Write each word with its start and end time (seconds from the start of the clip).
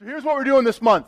So 0.00 0.06
here's 0.06 0.24
what 0.24 0.34
we're 0.34 0.44
doing 0.44 0.64
this 0.64 0.80
month. 0.80 1.04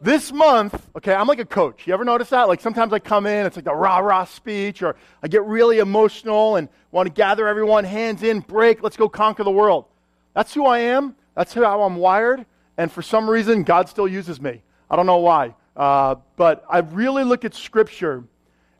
This 0.00 0.32
month, 0.32 0.88
okay, 0.96 1.12
I'm 1.12 1.26
like 1.26 1.40
a 1.40 1.44
coach. 1.44 1.86
You 1.86 1.92
ever 1.92 2.06
notice 2.06 2.30
that? 2.30 2.48
Like 2.48 2.62
sometimes 2.62 2.90
I 2.90 2.98
come 2.98 3.26
in, 3.26 3.44
it's 3.44 3.54
like 3.54 3.66
the 3.66 3.74
rah 3.74 3.98
rah 3.98 4.24
speech, 4.24 4.80
or 4.82 4.96
I 5.22 5.28
get 5.28 5.44
really 5.44 5.78
emotional 5.78 6.56
and 6.56 6.70
want 6.90 7.06
to 7.06 7.12
gather 7.12 7.46
everyone, 7.46 7.84
hands 7.84 8.22
in, 8.22 8.40
break, 8.40 8.82
let's 8.82 8.96
go 8.96 9.10
conquer 9.10 9.44
the 9.44 9.50
world. 9.50 9.84
That's 10.32 10.54
who 10.54 10.64
I 10.64 10.78
am. 10.78 11.16
That's 11.36 11.52
how 11.52 11.82
I'm 11.82 11.96
wired. 11.96 12.46
And 12.78 12.90
for 12.90 13.02
some 13.02 13.28
reason, 13.28 13.62
God 13.62 13.90
still 13.90 14.08
uses 14.08 14.40
me. 14.40 14.62
I 14.90 14.96
don't 14.96 15.04
know 15.04 15.18
why. 15.18 15.54
Uh, 15.76 16.14
but 16.36 16.64
I 16.66 16.78
really 16.78 17.24
look 17.24 17.44
at 17.44 17.54
Scripture 17.54 18.24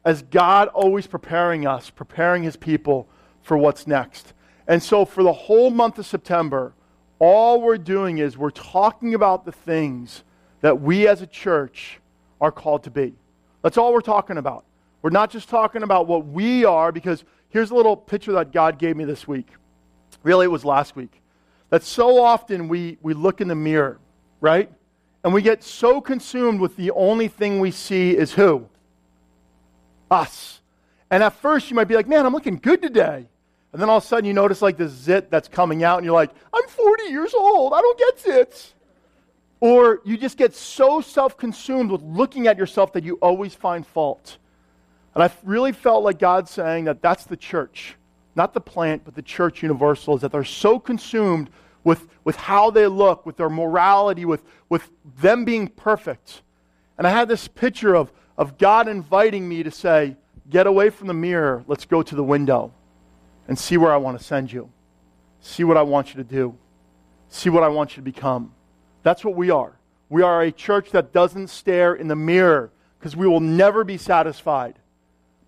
as 0.06 0.22
God 0.22 0.68
always 0.68 1.06
preparing 1.06 1.66
us, 1.66 1.90
preparing 1.90 2.44
His 2.44 2.56
people 2.56 3.10
for 3.42 3.58
what's 3.58 3.86
next. 3.86 4.32
And 4.66 4.82
so 4.82 5.04
for 5.04 5.22
the 5.22 5.34
whole 5.34 5.68
month 5.68 5.98
of 5.98 6.06
September, 6.06 6.72
all 7.20 7.60
we're 7.60 7.78
doing 7.78 8.18
is 8.18 8.36
we're 8.36 8.50
talking 8.50 9.14
about 9.14 9.44
the 9.44 9.52
things 9.52 10.24
that 10.62 10.80
we 10.80 11.06
as 11.06 11.22
a 11.22 11.26
church 11.26 12.00
are 12.40 12.50
called 12.50 12.82
to 12.84 12.90
be. 12.90 13.14
That's 13.62 13.78
all 13.78 13.92
we're 13.92 14.00
talking 14.00 14.38
about. 14.38 14.64
We're 15.02 15.10
not 15.10 15.30
just 15.30 15.48
talking 15.48 15.82
about 15.82 16.06
what 16.06 16.26
we 16.26 16.64
are, 16.64 16.90
because 16.90 17.24
here's 17.50 17.70
a 17.70 17.74
little 17.74 17.96
picture 17.96 18.32
that 18.32 18.52
God 18.52 18.78
gave 18.78 18.96
me 18.96 19.04
this 19.04 19.28
week. 19.28 19.48
Really, 20.22 20.46
it 20.46 20.50
was 20.50 20.64
last 20.64 20.96
week. 20.96 21.20
That 21.68 21.82
so 21.82 22.22
often 22.22 22.68
we, 22.68 22.98
we 23.00 23.14
look 23.14 23.40
in 23.40 23.48
the 23.48 23.54
mirror, 23.54 23.98
right? 24.40 24.70
And 25.22 25.32
we 25.32 25.42
get 25.42 25.62
so 25.62 26.00
consumed 26.00 26.60
with 26.60 26.76
the 26.76 26.90
only 26.92 27.28
thing 27.28 27.60
we 27.60 27.70
see 27.70 28.16
is 28.16 28.32
who? 28.32 28.66
Us. 30.10 30.60
And 31.10 31.22
at 31.22 31.34
first 31.34 31.70
you 31.70 31.76
might 31.76 31.84
be 31.84 31.94
like, 31.94 32.08
man, 32.08 32.24
I'm 32.24 32.32
looking 32.32 32.56
good 32.56 32.80
today. 32.80 33.28
And 33.72 33.80
then 33.80 33.88
all 33.88 33.98
of 33.98 34.04
a 34.04 34.06
sudden 34.06 34.24
you 34.24 34.32
notice 34.32 34.62
like 34.62 34.76
this 34.76 34.92
zit 34.92 35.30
that's 35.30 35.48
coming 35.48 35.84
out, 35.84 35.98
and 35.98 36.04
you're 36.04 36.14
like, 36.14 36.30
I'm 36.52 36.66
40 36.68 37.04
years 37.04 37.34
old. 37.34 37.72
I 37.72 37.80
don't 37.80 37.98
get 37.98 38.18
zits. 38.18 38.72
Or 39.60 40.00
you 40.04 40.16
just 40.16 40.36
get 40.36 40.54
so 40.54 41.00
self 41.00 41.36
consumed 41.36 41.90
with 41.90 42.02
looking 42.02 42.46
at 42.46 42.56
yourself 42.56 42.92
that 42.94 43.04
you 43.04 43.16
always 43.16 43.54
find 43.54 43.86
fault. 43.86 44.38
And 45.14 45.22
I 45.22 45.30
really 45.44 45.72
felt 45.72 46.02
like 46.02 46.18
God 46.18 46.48
saying 46.48 46.84
that 46.84 47.02
that's 47.02 47.24
the 47.24 47.36
church, 47.36 47.96
not 48.34 48.54
the 48.54 48.60
plant, 48.60 49.04
but 49.04 49.14
the 49.14 49.22
church 49.22 49.62
universal, 49.62 50.14
is 50.14 50.22
that 50.22 50.32
they're 50.32 50.44
so 50.44 50.78
consumed 50.78 51.50
with, 51.84 52.08
with 52.24 52.36
how 52.36 52.70
they 52.70 52.86
look, 52.86 53.26
with 53.26 53.36
their 53.36 53.50
morality, 53.50 54.24
with, 54.24 54.42
with 54.68 54.88
them 55.20 55.44
being 55.44 55.68
perfect. 55.68 56.42
And 56.96 57.06
I 57.06 57.10
had 57.10 57.28
this 57.28 57.48
picture 57.48 57.94
of, 57.94 58.12
of 58.38 58.56
God 58.56 58.88
inviting 58.88 59.48
me 59.48 59.62
to 59.62 59.70
say, 59.70 60.16
Get 60.48 60.66
away 60.66 60.90
from 60.90 61.06
the 61.06 61.14
mirror, 61.14 61.62
let's 61.68 61.84
go 61.84 62.02
to 62.02 62.14
the 62.16 62.24
window 62.24 62.72
and 63.50 63.58
see 63.58 63.76
where 63.76 63.92
I 63.92 63.96
want 63.96 64.16
to 64.16 64.24
send 64.24 64.52
you. 64.52 64.70
See 65.40 65.64
what 65.64 65.76
I 65.76 65.82
want 65.82 66.14
you 66.14 66.22
to 66.22 66.24
do. 66.24 66.56
See 67.28 67.50
what 67.50 67.64
I 67.64 67.68
want 67.68 67.90
you 67.90 67.96
to 67.96 68.02
become. 68.02 68.54
That's 69.02 69.24
what 69.24 69.34
we 69.34 69.50
are. 69.50 69.76
We 70.08 70.22
are 70.22 70.42
a 70.42 70.52
church 70.52 70.92
that 70.92 71.12
doesn't 71.12 71.48
stare 71.48 71.94
in 71.94 72.06
the 72.06 72.14
mirror 72.14 72.70
because 72.98 73.16
we 73.16 73.26
will 73.26 73.40
never 73.40 73.82
be 73.82 73.98
satisfied. 73.98 74.78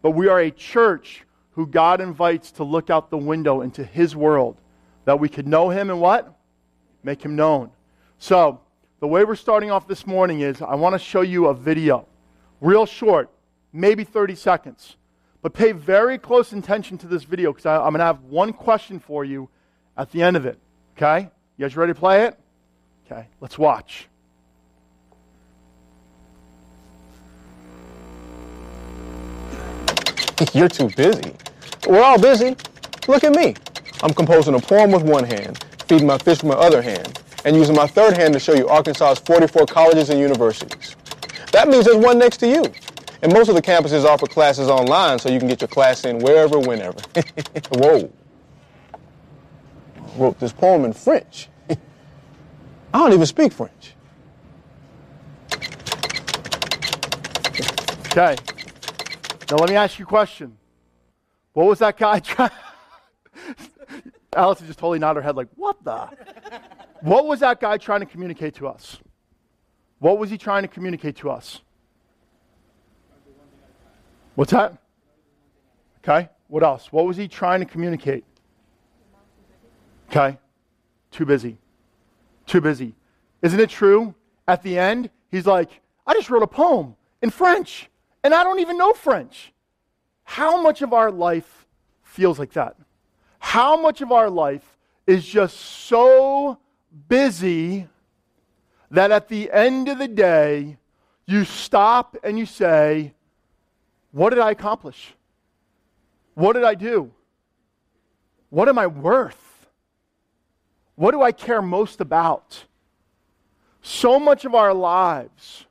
But 0.03 0.11
we 0.11 0.27
are 0.27 0.41
a 0.41 0.50
church 0.50 1.25
who 1.53 1.64
God 1.64 2.00
invites 2.00 2.50
to 2.53 2.64
look 2.64 2.91
out 2.91 3.08
the 3.08 3.19
window 3.19 3.61
into 3.61 3.84
His 3.84 4.17
world 4.17 4.61
that 5.05 5.20
we 5.20 5.28
could 5.28 5.47
know 5.47 5.70
Him 5.70 5.89
and 5.89 6.00
what? 6.00 6.36
Make 7.05 7.25
Him 7.25 7.36
known. 7.36 7.70
So, 8.19 8.62
the 8.98 9.06
way 9.06 9.23
we're 9.25 9.36
starting 9.36 9.70
off 9.70 9.86
this 9.86 10.08
morning 10.08 10.41
is 10.41 10.61
I 10.61 10.75
want 10.75 10.95
to 10.95 10.98
show 10.98 11.20
you 11.20 11.47
a 11.47 11.55
video, 11.55 12.06
real 12.61 12.84
short, 12.84 13.30
maybe 13.73 14.03
30 14.03 14.34
seconds. 14.34 14.97
But 15.43 15.53
pay 15.55 15.73
very 15.73 16.19
close 16.19 16.53
attention 16.53 16.98
to 16.98 17.09
this 17.09 17.25
video 17.25 17.53
because 17.53 17.67
I'm 17.67 17.81
going 17.81 17.98
to 17.98 18.05
have 18.05 18.23
one 18.23 18.53
question 18.53 19.01
for 19.01 19.25
you 19.25 19.48
at 19.97 20.12
the 20.12 20.23
end 20.23 20.37
of 20.37 20.47
it. 20.47 20.59
Okay? 20.97 21.29
You 21.57 21.65
guys 21.65 21.77
ready 21.77 21.93
to 21.93 21.98
play 21.98 22.27
it? 22.27 22.39
Okay, 23.07 23.27
let's 23.41 23.59
watch. 23.59 24.07
You're 30.55 30.69
too 30.69 30.89
busy. 30.97 31.35
We're 31.89 32.03
all 32.03 32.20
busy. 32.20 32.57
Look 33.09 33.24
at 33.24 33.35
me. 33.35 33.57
I'm 34.03 34.14
composing 34.14 34.55
a 34.55 34.61
poem 34.61 34.92
with 34.92 35.03
one 35.03 35.24
hand, 35.24 35.64
feeding 35.89 36.07
my 36.07 36.19
fish 36.19 36.42
with 36.42 36.53
my 36.53 36.59
other 36.59 36.83
hand, 36.83 37.20
and 37.45 37.57
using 37.57 37.74
my 37.74 37.89
third 37.89 38.17
hand 38.17 38.33
to 38.35 38.41
show 38.41 38.55
you 38.55 38.69
Arkansas's 38.69 39.19
44 39.20 39.67
colleges 39.67 40.11
and 40.11 40.20
universities. 40.20 40.97
That 41.53 41.69
means 41.69 41.85
there's 41.85 41.97
one 41.97 42.19
next 42.19 42.39
to 42.39 42.48
you. 42.48 42.64
And 43.23 43.33
most 43.33 43.49
of 43.49 43.55
the 43.55 43.63
campuses 43.63 44.05
offer 44.05 44.27
classes 44.27 44.69
online 44.69 45.21
so 45.21 45.31
you 45.31 45.39
can 45.39 45.47
get 45.47 45.61
your 45.61 45.69
class 45.69 46.05
in 46.05 46.19
wherever, 46.19 46.59
whenever. 46.59 46.99
Whoa. 47.71 48.13
I 49.97 50.19
wrote 50.19 50.41
this 50.41 50.53
poem 50.53 50.85
in 50.85 50.93
French. 50.93 51.49
I 51.71 51.77
don't 52.93 53.13
even 53.13 53.27
speak 53.27 53.53
French. 53.53 53.95
Okay. 58.07 58.37
Now 59.51 59.57
let 59.57 59.71
me 59.71 59.77
ask 59.77 59.99
you 59.99 60.05
a 60.05 60.09
question. 60.09 60.59
What 61.53 61.67
was 61.67 61.79
that 61.79 61.97
guy 61.97 62.19
trying? 62.21 62.51
Alice 64.35 64.61
just 64.61 64.79
totally 64.79 64.99
nodded 64.99 65.21
her 65.21 65.23
head 65.23 65.37
like, 65.37 65.49
what 65.55 65.83
the? 65.85 66.09
what 67.03 67.27
was 67.27 67.41
that 67.41 67.61
guy 67.61 67.77
trying 67.77 68.01
to 68.01 68.07
communicate 68.07 68.57
to 68.57 68.67
us? 68.67 68.99
What 70.01 70.19
was 70.19 70.29
he 70.31 70.39
trying 70.39 70.63
to 70.63 70.69
communicate 70.69 71.17
to 71.19 71.31
us? 71.31 71.61
What's 74.35 74.53
that? 74.53 74.77
Okay. 75.98 76.29
What 76.48 76.63
else? 76.63 76.93
What 76.93 77.07
was 77.07 77.17
he 77.17 77.29
trying 77.29 77.61
to 77.61 77.67
communicate? 77.67 78.25
Okay. 80.11 80.39
Too 81.11 81.25
busy. 81.25 81.59
Too 82.47 82.61
busy. 82.61 82.95
Isn't 83.42 83.61
it 83.61 83.71
true? 83.71 84.15
At 84.48 84.63
the 84.63 84.79
end, 84.79 85.11
he's 85.31 85.47
like, 85.47 85.81
I 86.07 86.15
just 86.15 86.31
wrote 86.31 86.42
a 86.42 86.47
poem 86.47 86.97
in 87.23 87.31
French, 87.31 87.89
and 88.25 88.35
I 88.35 88.42
don't 88.42 88.59
even 88.59 88.77
know 88.77 88.92
French. 88.92 89.53
How 90.25 90.61
much 90.61 90.83
of 90.83 90.92
our 90.92 91.11
life 91.11 91.67
feels 92.03 92.39
like 92.39 92.53
that? 92.53 92.77
How 93.39 93.81
much 93.81 94.01
of 94.01 94.13
our 94.13 94.31
life 94.31 94.77
is 95.07 95.25
just 95.25 95.57
so 95.57 96.59
busy 97.09 97.89
that 98.91 99.11
at 99.11 99.29
the 99.29 99.51
end 99.51 99.89
of 99.89 99.98
the 99.98 100.09
day, 100.09 100.77
you 101.27 101.45
stop 101.45 102.17
and 102.23 102.39
you 102.39 102.47
say, 102.47 103.15
what 104.12 104.30
did 104.30 104.39
I 104.39 104.50
accomplish? 104.50 105.14
What 106.34 106.52
did 106.52 106.64
I 106.64 106.74
do? 106.74 107.11
What 108.50 108.68
am 108.68 108.78
I 108.78 108.86
worth? 108.86 109.67
What 110.95 111.12
do 111.12 111.23
I 111.23 111.33
care 111.33 111.62
most 111.62 112.00
about? 112.00 112.64
So 113.80 114.20
much 114.20 114.45
of 114.45 114.55
our 114.55 114.73
lives 114.73 115.67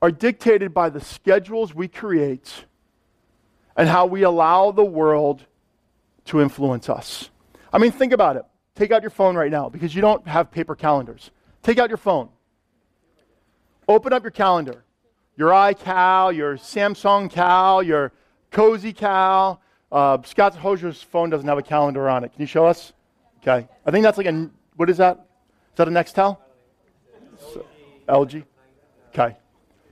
are 0.00 0.10
dictated 0.10 0.72
by 0.74 0.90
the 0.90 1.00
schedules 1.00 1.74
we 1.74 1.88
create 1.88 2.66
and 3.76 3.88
how 3.88 4.06
we 4.06 4.22
allow 4.22 4.70
the 4.70 4.84
world 4.84 5.44
to 6.26 6.40
influence 6.40 6.88
us. 6.88 7.30
I 7.72 7.78
mean, 7.78 7.90
think 7.90 8.12
about 8.12 8.36
it. 8.36 8.44
Take 8.74 8.92
out 8.92 9.02
your 9.02 9.10
phone 9.10 9.34
right 9.36 9.50
now 9.50 9.68
because 9.68 9.94
you 9.94 10.02
don't 10.02 10.26
have 10.28 10.50
paper 10.50 10.74
calendars. 10.74 11.30
Take 11.62 11.78
out 11.78 11.88
your 11.88 11.98
phone. 11.98 12.28
Open 13.88 14.12
up 14.12 14.22
your 14.22 14.30
calendar 14.30 14.83
your 15.36 15.50
iCal, 15.50 16.34
your 16.34 16.56
Samsung 16.56 17.30
Cal, 17.30 17.82
your 17.82 18.12
Cozy 18.50 18.92
Cal. 18.92 19.60
Uh, 19.90 20.18
Scott 20.24 20.54
Hosier's 20.56 21.02
phone 21.02 21.30
doesn't 21.30 21.46
have 21.46 21.58
a 21.58 21.62
calendar 21.62 22.08
on 22.08 22.24
it. 22.24 22.32
Can 22.32 22.40
you 22.40 22.46
show 22.46 22.66
us? 22.66 22.92
Okay. 23.42 23.68
I 23.84 23.90
think 23.90 24.02
that's 24.02 24.18
like 24.18 24.26
a, 24.26 24.50
what 24.76 24.90
is 24.90 24.96
that? 24.98 25.26
Is 25.72 25.76
that 25.76 25.88
a 25.88 25.90
Nextel? 25.90 26.38
So, 27.38 27.66
LG? 28.08 28.44
Okay. 29.10 29.36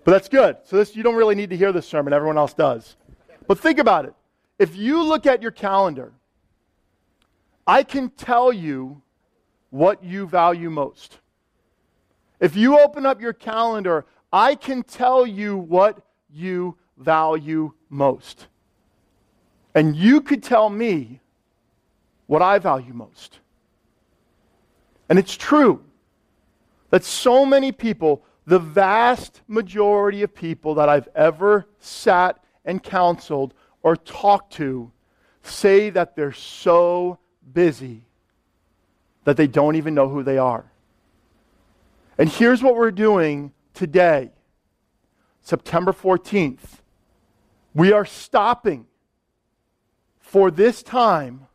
But 0.05 0.13
that's 0.13 0.29
good. 0.29 0.57
So 0.65 0.77
this, 0.77 0.97
you 0.97 1.03
don't 1.03 1.15
really 1.15 1.35
need 1.35 1.51
to 1.51 1.57
hear 1.57 1.73
this 1.73 1.87
sermon. 1.87 2.13
Everyone 2.13 2.39
else 2.39 2.55
does. 2.55 2.97
But 3.47 3.59
think 3.59 3.79
about 3.79 4.05
it. 4.05 4.15
If 4.59 4.77
you 4.77 5.03
look 5.03 5.27
at 5.27 5.43
your 5.43 5.51
calendar, 5.51 6.13
I 7.67 7.83
can 7.83 8.11
tell 8.11 8.53
you 8.53 9.03
what 9.71 10.03
you 10.03 10.27
value 10.27 10.71
most. 10.71 11.19
If 12.41 12.57
you 12.57 12.79
open 12.79 13.07
up 13.07 13.21
your 13.21 13.33
calendar, 13.33 14.05
I 14.33 14.55
can 14.55 14.83
tell 14.83 15.27
you 15.27 15.57
what 15.57 15.99
you 16.31 16.77
value 16.97 17.73
most. 17.91 18.47
And 19.75 19.95
you 19.97 20.21
could 20.21 20.43
tell 20.43 20.71
me 20.71 21.21
what 22.27 22.43
I 22.43 22.59
value 22.59 22.95
most. 22.95 23.41
And 25.09 25.19
it's 25.19 25.37
true 25.37 25.83
that 26.91 27.05
so 27.05 27.45
many 27.45 27.73
people, 27.73 28.23
the 28.47 28.59
vast 28.59 29.43
majority 29.49 30.23
of 30.23 30.35
people 30.35 30.75
that 30.77 30.89
I've 30.89 31.09
ever 31.15 31.67
sat 31.79 32.43
and 32.65 32.83
counseled 32.83 33.55
or 33.83 33.97
talked 33.97 34.55
to, 34.55 34.91
say 35.43 35.91
that 35.91 36.17
they're 36.17 36.33
so 36.33 37.19
busy 37.53 38.05
that 39.25 39.37
they 39.37 39.47
don't 39.47 39.77
even 39.77 39.95
know 39.95 40.09
who 40.09 40.23
they 40.23 40.39
are. 40.39 40.65
And 42.19 42.29
here's 42.29 42.63
what 42.63 42.77
we're 42.77 42.91
doing 42.91 43.53
today, 43.75 44.31
September 45.41 45.93
14th, 45.93 46.81
we 47.75 47.93
are 47.93 48.05
stopping 48.05 48.87
for 50.19 50.51
this 50.51 50.83
time 50.83 51.47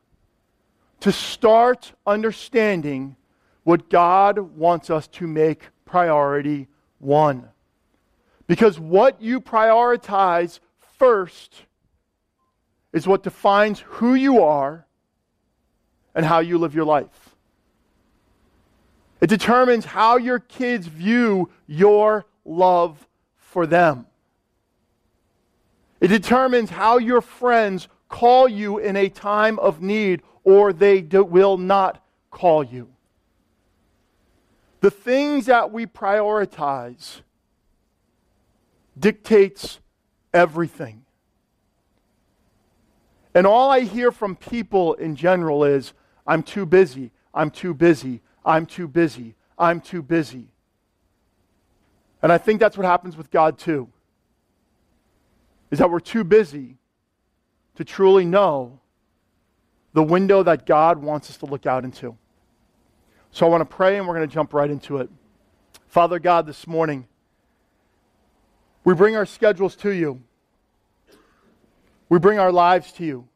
to 0.99 1.11
start 1.11 1.93
understanding 2.05 3.15
what 3.63 3.89
God 3.89 4.39
wants 4.39 4.89
us 4.89 5.07
to 5.07 5.27
make 5.27 5.69
priority 5.85 6.67
one. 6.99 7.49
Because 8.47 8.79
what 8.79 9.21
you 9.21 9.41
prioritize 9.41 10.59
first 10.97 11.63
is 12.93 13.05
what 13.05 13.23
defines 13.23 13.79
who 13.85 14.15
you 14.15 14.43
are 14.43 14.87
and 16.15 16.25
how 16.25 16.39
you 16.39 16.57
live 16.57 16.73
your 16.73 16.85
life. 16.85 17.26
It 19.19 19.27
determines 19.27 19.85
how 19.85 20.17
your 20.17 20.39
kids 20.39 20.87
view 20.87 21.49
your 21.65 22.25
love 22.45 23.07
for 23.35 23.65
them. 23.65 24.05
It 25.99 26.09
determines 26.09 26.69
how 26.69 26.99
your 26.99 27.21
friends 27.21 27.87
call 28.07 28.47
you 28.47 28.77
in 28.77 28.95
a 28.95 29.09
time 29.09 29.57
of 29.59 29.81
need 29.81 30.21
or 30.43 30.71
they 30.71 31.01
do, 31.01 31.23
will 31.23 31.57
not 31.57 32.03
call 32.29 32.63
you. 32.63 32.89
The 34.79 34.91
things 34.91 35.47
that 35.47 35.71
we 35.71 35.87
prioritize 35.87 37.21
dictates 38.97 39.79
everything. 40.33 41.03
And 43.33 43.45
all 43.45 43.69
I 43.69 43.81
hear 43.81 44.11
from 44.11 44.35
people 44.35 44.93
in 44.95 45.15
general 45.15 45.63
is, 45.63 45.93
I'm 46.25 46.43
too 46.43 46.65
busy, 46.65 47.11
I'm 47.33 47.51
too 47.51 47.73
busy, 47.73 48.21
I'm 48.47 48.65
too 48.65 48.87
busy, 48.87 49.35
I'm 49.59 49.81
too 49.81 50.01
busy. 50.01 50.47
And 52.21 52.31
I 52.31 52.37
think 52.37 52.59
that's 52.61 52.77
what 52.77 52.85
happens 52.85 53.17
with 53.17 53.29
God 53.29 53.59
too. 53.59 53.89
Is 55.69 55.79
that 55.79 55.91
we're 55.91 55.99
too 55.99 56.23
busy 56.23 56.77
to 57.75 57.83
truly 57.83 58.25
know 58.25 58.79
the 59.93 60.01
window 60.01 60.43
that 60.43 60.65
God 60.65 60.99
wants 60.99 61.29
us 61.29 61.37
to 61.37 61.45
look 61.45 61.65
out 61.65 61.83
into. 61.83 62.17
So 63.31 63.45
I 63.45 63.49
want 63.49 63.69
to 63.69 63.75
pray 63.75 63.97
and 63.97 64.07
we're 64.07 64.15
going 64.15 64.27
to 64.27 64.33
jump 64.33 64.53
right 64.53 64.69
into 64.69 64.97
it. 64.97 65.09
Father 65.87 66.17
God, 66.17 66.47
this 66.47 66.65
morning, 66.65 67.05
we 68.83 68.93
bring 68.93 69.17
our 69.17 69.25
schedules 69.25 69.75
to 69.77 69.89
you. 69.89 70.21
We 72.07 72.17
bring 72.19 72.39
our 72.39 72.51
lives 72.51 72.93
to 72.93 73.05
you. 73.05 73.27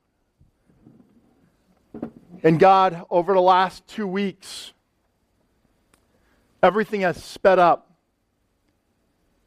And 2.44 2.58
God, 2.58 3.06
over 3.10 3.34
the 3.34 3.42
last 3.42 3.86
two 3.88 4.08
weeks, 4.08 4.72
everything 6.62 7.02
has 7.02 7.22
sped 7.24 7.60
up. 7.60 7.88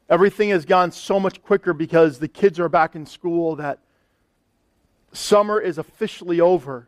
Everything 0.09 0.49
has 0.49 0.65
gone 0.65 0.91
so 0.91 1.19
much 1.19 1.41
quicker 1.41 1.73
because 1.73 2.19
the 2.19 2.27
kids 2.27 2.59
are 2.59 2.69
back 2.69 2.95
in 2.95 3.05
school 3.05 3.55
that 3.55 3.79
summer 5.11 5.59
is 5.59 5.77
officially 5.77 6.39
over. 6.39 6.87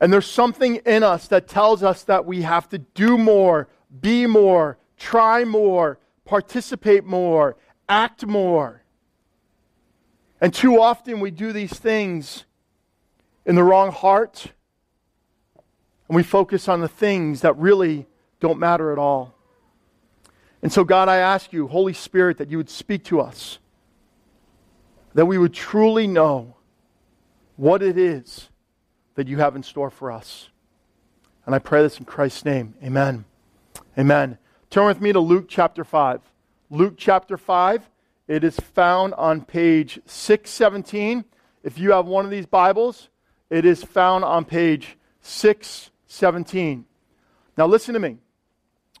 And 0.00 0.12
there's 0.12 0.30
something 0.30 0.76
in 0.76 1.02
us 1.02 1.28
that 1.28 1.48
tells 1.48 1.82
us 1.82 2.04
that 2.04 2.24
we 2.26 2.42
have 2.42 2.68
to 2.68 2.78
do 2.78 3.18
more, 3.18 3.68
be 4.00 4.26
more, 4.26 4.78
try 4.96 5.44
more, 5.44 5.98
participate 6.24 7.04
more, 7.04 7.56
act 7.88 8.26
more. 8.26 8.82
And 10.40 10.52
too 10.52 10.80
often 10.80 11.20
we 11.20 11.30
do 11.30 11.52
these 11.52 11.72
things 11.72 12.44
in 13.46 13.54
the 13.54 13.64
wrong 13.64 13.90
heart, 13.92 14.52
and 16.08 16.16
we 16.16 16.22
focus 16.22 16.68
on 16.68 16.80
the 16.80 16.88
things 16.88 17.40
that 17.40 17.56
really 17.56 18.06
don't 18.44 18.58
matter 18.58 18.92
at 18.92 18.98
all. 18.98 19.34
And 20.60 20.70
so, 20.70 20.84
God, 20.84 21.08
I 21.08 21.16
ask 21.16 21.50
you, 21.50 21.66
Holy 21.66 21.94
Spirit, 21.94 22.36
that 22.36 22.50
you 22.50 22.58
would 22.58 22.68
speak 22.68 23.02
to 23.04 23.18
us, 23.18 23.58
that 25.14 25.24
we 25.24 25.38
would 25.38 25.54
truly 25.54 26.06
know 26.06 26.54
what 27.56 27.82
it 27.82 27.96
is 27.96 28.50
that 29.14 29.28
you 29.28 29.38
have 29.38 29.56
in 29.56 29.62
store 29.62 29.88
for 29.88 30.12
us. 30.12 30.50
And 31.46 31.54
I 31.54 31.58
pray 31.58 31.82
this 31.82 31.98
in 31.98 32.04
Christ's 32.04 32.44
name. 32.44 32.74
Amen. 32.84 33.24
Amen. 33.98 34.36
Turn 34.68 34.86
with 34.88 35.00
me 35.00 35.14
to 35.14 35.20
Luke 35.20 35.46
chapter 35.48 35.82
5. 35.82 36.20
Luke 36.68 36.94
chapter 36.98 37.38
5. 37.38 37.88
It 38.28 38.44
is 38.44 38.60
found 38.60 39.14
on 39.14 39.40
page 39.40 40.00
617. 40.04 41.24
If 41.62 41.78
you 41.78 41.92
have 41.92 42.04
one 42.04 42.26
of 42.26 42.30
these 42.30 42.44
Bibles, 42.46 43.08
it 43.48 43.64
is 43.64 43.82
found 43.82 44.22
on 44.22 44.44
page 44.44 44.98
617. 45.22 46.84
Now, 47.56 47.66
listen 47.66 47.94
to 47.94 48.00
me, 48.00 48.18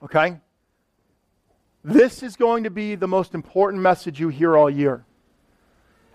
okay? 0.02 0.38
This 1.82 2.22
is 2.22 2.36
going 2.36 2.64
to 2.64 2.70
be 2.70 2.94
the 2.94 3.08
most 3.08 3.34
important 3.34 3.82
message 3.82 4.18
you 4.18 4.28
hear 4.28 4.56
all 4.56 4.70
year. 4.70 5.04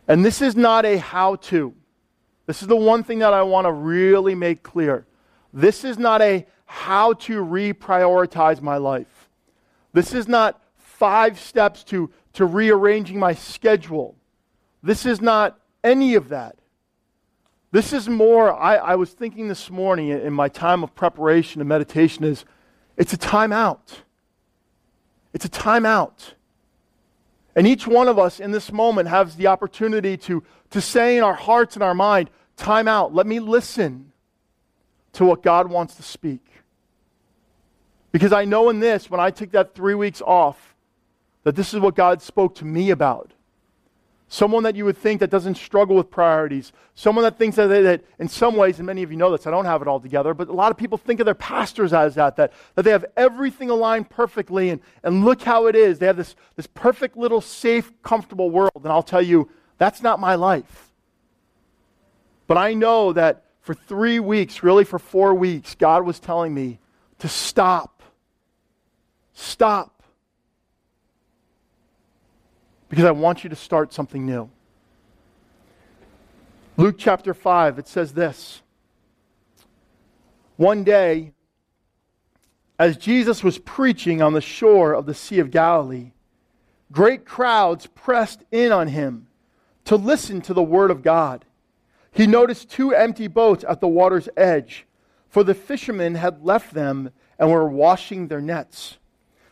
And 0.07 0.25
this 0.25 0.41
is 0.41 0.55
not 0.55 0.85
a 0.85 0.97
how 0.97 1.35
to. 1.35 1.75
This 2.47 2.63
is 2.63 2.67
the 2.67 2.75
one 2.75 3.03
thing 3.03 3.19
that 3.19 3.33
I 3.33 3.43
want 3.43 3.65
to 3.65 3.71
really 3.71 4.33
make 4.33 4.63
clear. 4.63 5.05
This 5.53 5.83
is 5.83 5.99
not 5.99 6.21
a 6.21 6.47
how 6.65 7.13
to 7.13 7.43
reprioritize 7.43 8.61
my 8.61 8.77
life. 8.77 9.29
This 9.93 10.13
is 10.13 10.27
not 10.27 10.61
five 10.77 11.39
steps 11.39 11.83
to, 11.85 12.09
to 12.33 12.45
rearranging 12.45 13.19
my 13.19 13.33
schedule. 13.33 14.15
This 14.81 15.05
is 15.05 15.21
not 15.21 15.59
any 15.83 16.15
of 16.15 16.29
that. 16.29 16.55
This 17.71 17.93
is 17.93 18.09
more, 18.09 18.51
I, 18.51 18.77
I 18.77 18.95
was 18.95 19.11
thinking 19.11 19.47
this 19.47 19.69
morning 19.69 20.09
in 20.09 20.33
my 20.33 20.49
time 20.49 20.83
of 20.83 20.95
preparation 20.95 21.61
and 21.61 21.69
meditation, 21.69 22.23
is 22.23 22.45
it's 23.00 23.13
a 23.13 23.18
timeout. 23.18 24.04
It's 25.34 25.46
a 25.46 25.50
timeout. 25.50 26.34
And 27.56 27.66
each 27.66 27.88
one 27.88 28.07
of 28.07 28.19
us 28.19 28.40
in 28.40 28.51
this 28.51 28.72
moment 28.72 29.07
has 29.07 29.36
the 29.36 29.48
opportunity 29.48 30.18
to, 30.18 30.44
to 30.69 30.81
say 30.81 31.18
in 31.18 31.24
our 31.24 31.34
hearts 31.34 31.75
and 31.75 31.81
our 31.81 31.96
mind, 31.96 32.30
time 32.57 32.88
out. 32.88 33.16
Let 33.16 33.25
me 33.25 33.40
listen 33.40 34.12
to 35.13 35.25
what 35.25 35.42
God 35.42 35.69
wants 35.69 35.96
to 35.96 36.04
speak. 36.04 36.46
Because 38.12 38.34
I 38.34 38.46
know 38.46 38.69
in 38.69 38.80
this, 38.80 39.10
when 39.10 39.19
I 39.19 39.31
took 39.31 39.51
that 39.51 39.74
three 39.74 39.96
weeks 39.96 40.22
off, 40.22 40.75
that 41.44 41.56
this 41.56 41.74
is 41.74 41.80
what 41.80 41.96
God 41.96 42.22
spoke 42.22 42.56
to 42.56 42.66
me 42.66 42.90
about. 42.90 43.31
Someone 44.31 44.61
that 44.61 44.75
you 44.75 44.85
would 44.85 44.97
think 44.97 45.21
that 45.21 45.31
doesn't 45.31 45.55
struggle 45.55 45.95
with 45.95 46.11
priorities. 46.11 46.71
Someone 46.93 47.23
that 47.23 47.39
thinks 47.39 47.55
that, 47.55 47.65
they, 47.65 47.81
that 47.81 48.03
in 48.19 48.29
some 48.29 48.55
ways, 48.55 48.77
and 48.77 48.85
many 48.85 49.01
of 49.01 49.09
you 49.09 49.17
know 49.17 49.31
this, 49.31 49.47
I 49.47 49.51
don't 49.51 49.65
have 49.65 49.81
it 49.81 49.87
all 49.87 49.99
together, 49.99 50.35
but 50.35 50.49
a 50.49 50.53
lot 50.53 50.69
of 50.69 50.77
people 50.77 50.99
think 50.99 51.19
of 51.19 51.25
their 51.25 51.33
pastors 51.33 51.93
as 51.93 52.13
that, 52.13 52.35
that, 52.35 52.53
that 52.75 52.83
they 52.83 52.91
have 52.91 53.05
everything 53.17 53.71
aligned 53.71 54.11
perfectly, 54.11 54.69
and, 54.69 54.81
and 55.01 55.25
look 55.25 55.41
how 55.41 55.65
it 55.65 55.75
is. 55.75 55.97
They 55.97 56.05
have 56.05 56.15
this, 56.15 56.35
this 56.55 56.67
perfect 56.67 57.17
little 57.17 57.41
safe, 57.41 57.91
comfortable 58.03 58.51
world. 58.51 58.81
And 58.83 58.89
I'll 58.89 59.01
tell 59.01 59.21
you, 59.21 59.49
that's 59.79 60.03
not 60.03 60.19
my 60.19 60.35
life. 60.35 60.91
But 62.45 62.57
I 62.57 62.75
know 62.75 63.13
that 63.13 63.45
for 63.61 63.73
three 63.73 64.19
weeks, 64.19 64.61
really 64.61 64.83
for 64.83 64.99
four 64.99 65.33
weeks, 65.33 65.73
God 65.73 66.05
was 66.05 66.19
telling 66.19 66.53
me 66.53 66.77
to 67.17 67.27
stop. 67.27 68.03
Stop 69.33 69.99
because 72.89 73.05
I 73.05 73.12
want 73.12 73.43
you 73.43 73.50
to 73.50 73.55
start 73.55 73.93
something 73.93 74.25
new. 74.25 74.50
Luke 76.75 76.96
chapter 76.98 77.34
5, 77.34 77.79
it 77.79 77.88
says 77.88 78.13
this. 78.13 78.62
One 80.58 80.84
day, 80.84 81.34
as 82.77 82.98
Jesus 82.98 83.43
was 83.43 83.60
preaching 83.60 84.22
on 84.22 84.34
the 84.34 84.41
shore 84.41 84.93
of 84.93 85.05
the 85.05 85.13
Sea 85.13 85.39
of 85.39 85.51
Galilee, 85.51 86.12
great 86.91 87.25
crowds 87.25 87.88
pressed 87.88 88.43
in 88.51 88.72
on 88.72 88.88
him 88.88 89.27
to 89.86 89.96
listen 89.96 90.41
to 90.41 90.53
the 90.53 90.63
word 90.63 90.89
of 90.89 91.03
God. 91.03 91.46
He 92.12 92.25
noticed 92.25 92.69
two 92.69 92.93
empty 92.93 93.27
boats 93.27 93.63
at 93.67 93.81
the 93.81 93.88
water's 93.88 94.29
edge, 94.36 94.86
for 95.29 95.43
the 95.43 95.53
fishermen 95.53 96.15
had 96.15 96.43
left 96.43 96.74
them 96.74 97.12
and 97.38 97.51
were 97.51 97.67
washing 97.67 98.27
their 98.27 98.41
nets. 98.41 98.98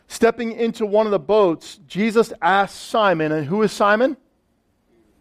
Stepping 0.08 0.52
into 0.52 0.86
one 0.86 1.06
of 1.06 1.12
the 1.12 1.18
boats, 1.18 1.78
Jesus 1.86 2.32
asked 2.40 2.76
Simon, 2.76 3.30
and 3.30 3.46
who 3.46 3.62
is 3.62 3.70
Simon? 3.70 4.16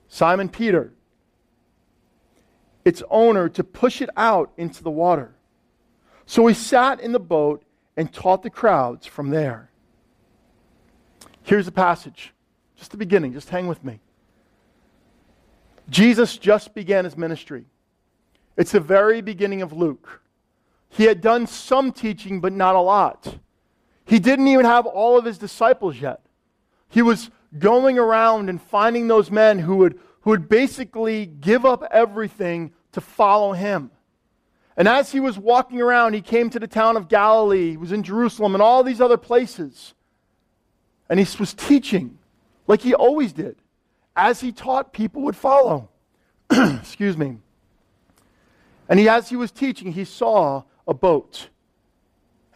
Simon 0.07 0.47
Peter, 0.47 0.93
its 2.85 3.03
owner, 3.09 3.49
to 3.49 3.63
push 3.65 4.01
it 4.01 4.09
out 4.15 4.51
into 4.55 4.81
the 4.81 4.89
water. 4.89 5.35
So 6.25 6.47
he 6.47 6.53
sat 6.53 7.01
in 7.01 7.11
the 7.11 7.19
boat 7.19 7.63
and 7.97 8.11
taught 8.11 8.43
the 8.43 8.49
crowds 8.49 9.05
from 9.05 9.29
there. 9.29 9.69
Here's 11.43 11.65
the 11.65 11.71
passage, 11.73 12.33
just 12.77 12.91
the 12.91 12.97
beginning, 12.97 13.33
just 13.33 13.49
hang 13.49 13.67
with 13.67 13.83
me. 13.83 13.99
Jesus 15.89 16.37
just 16.37 16.73
began 16.73 17.03
his 17.03 17.17
ministry. 17.17 17.65
It's 18.55 18.71
the 18.71 18.79
very 18.79 19.21
beginning 19.21 19.61
of 19.61 19.73
Luke. 19.73 20.21
He 20.89 21.03
had 21.03 21.19
done 21.19 21.45
some 21.45 21.91
teaching, 21.91 22.39
but 22.39 22.53
not 22.53 22.75
a 22.75 22.81
lot. 22.81 23.37
He 24.07 24.19
didn't 24.19 24.47
even 24.47 24.65
have 24.65 24.85
all 24.85 25.17
of 25.17 25.25
his 25.25 25.37
disciples 25.37 25.99
yet. 25.99 26.21
He 26.87 27.01
was 27.01 27.29
going 27.59 27.99
around 27.99 28.49
and 28.49 28.61
finding 28.61 29.07
those 29.07 29.29
men 29.29 29.59
who 29.59 29.75
would, 29.75 29.99
who 30.21 30.29
would 30.29 30.47
basically 30.47 31.25
give 31.25 31.65
up 31.65 31.83
everything 31.91 32.71
to 32.93 33.01
follow 33.01 33.51
him. 33.51 33.91
And 34.77 34.87
as 34.87 35.11
he 35.11 35.19
was 35.19 35.37
walking 35.37 35.81
around, 35.81 36.13
he 36.13 36.21
came 36.21 36.49
to 36.51 36.59
the 36.59 36.67
town 36.67 36.95
of 36.95 37.09
Galilee. 37.09 37.71
He 37.71 37.77
was 37.77 37.91
in 37.91 38.01
Jerusalem 38.01 38.55
and 38.55 38.61
all 38.61 38.81
these 38.81 39.01
other 39.01 39.17
places. 39.17 39.93
And 41.09 41.19
he 41.19 41.27
was 41.37 41.53
teaching 41.53 42.17
like 42.65 42.81
he 42.81 42.93
always 42.93 43.33
did. 43.33 43.57
As 44.15 44.39
he 44.39 44.53
taught, 44.53 44.93
people 44.93 45.21
would 45.23 45.35
follow. 45.35 45.89
Excuse 46.49 47.17
me. 47.17 47.39
And 48.87 48.99
he, 48.99 49.09
as 49.09 49.27
he 49.27 49.35
was 49.35 49.51
teaching, 49.51 49.91
he 49.91 50.05
saw 50.05 50.63
a 50.87 50.93
boat 50.93 51.49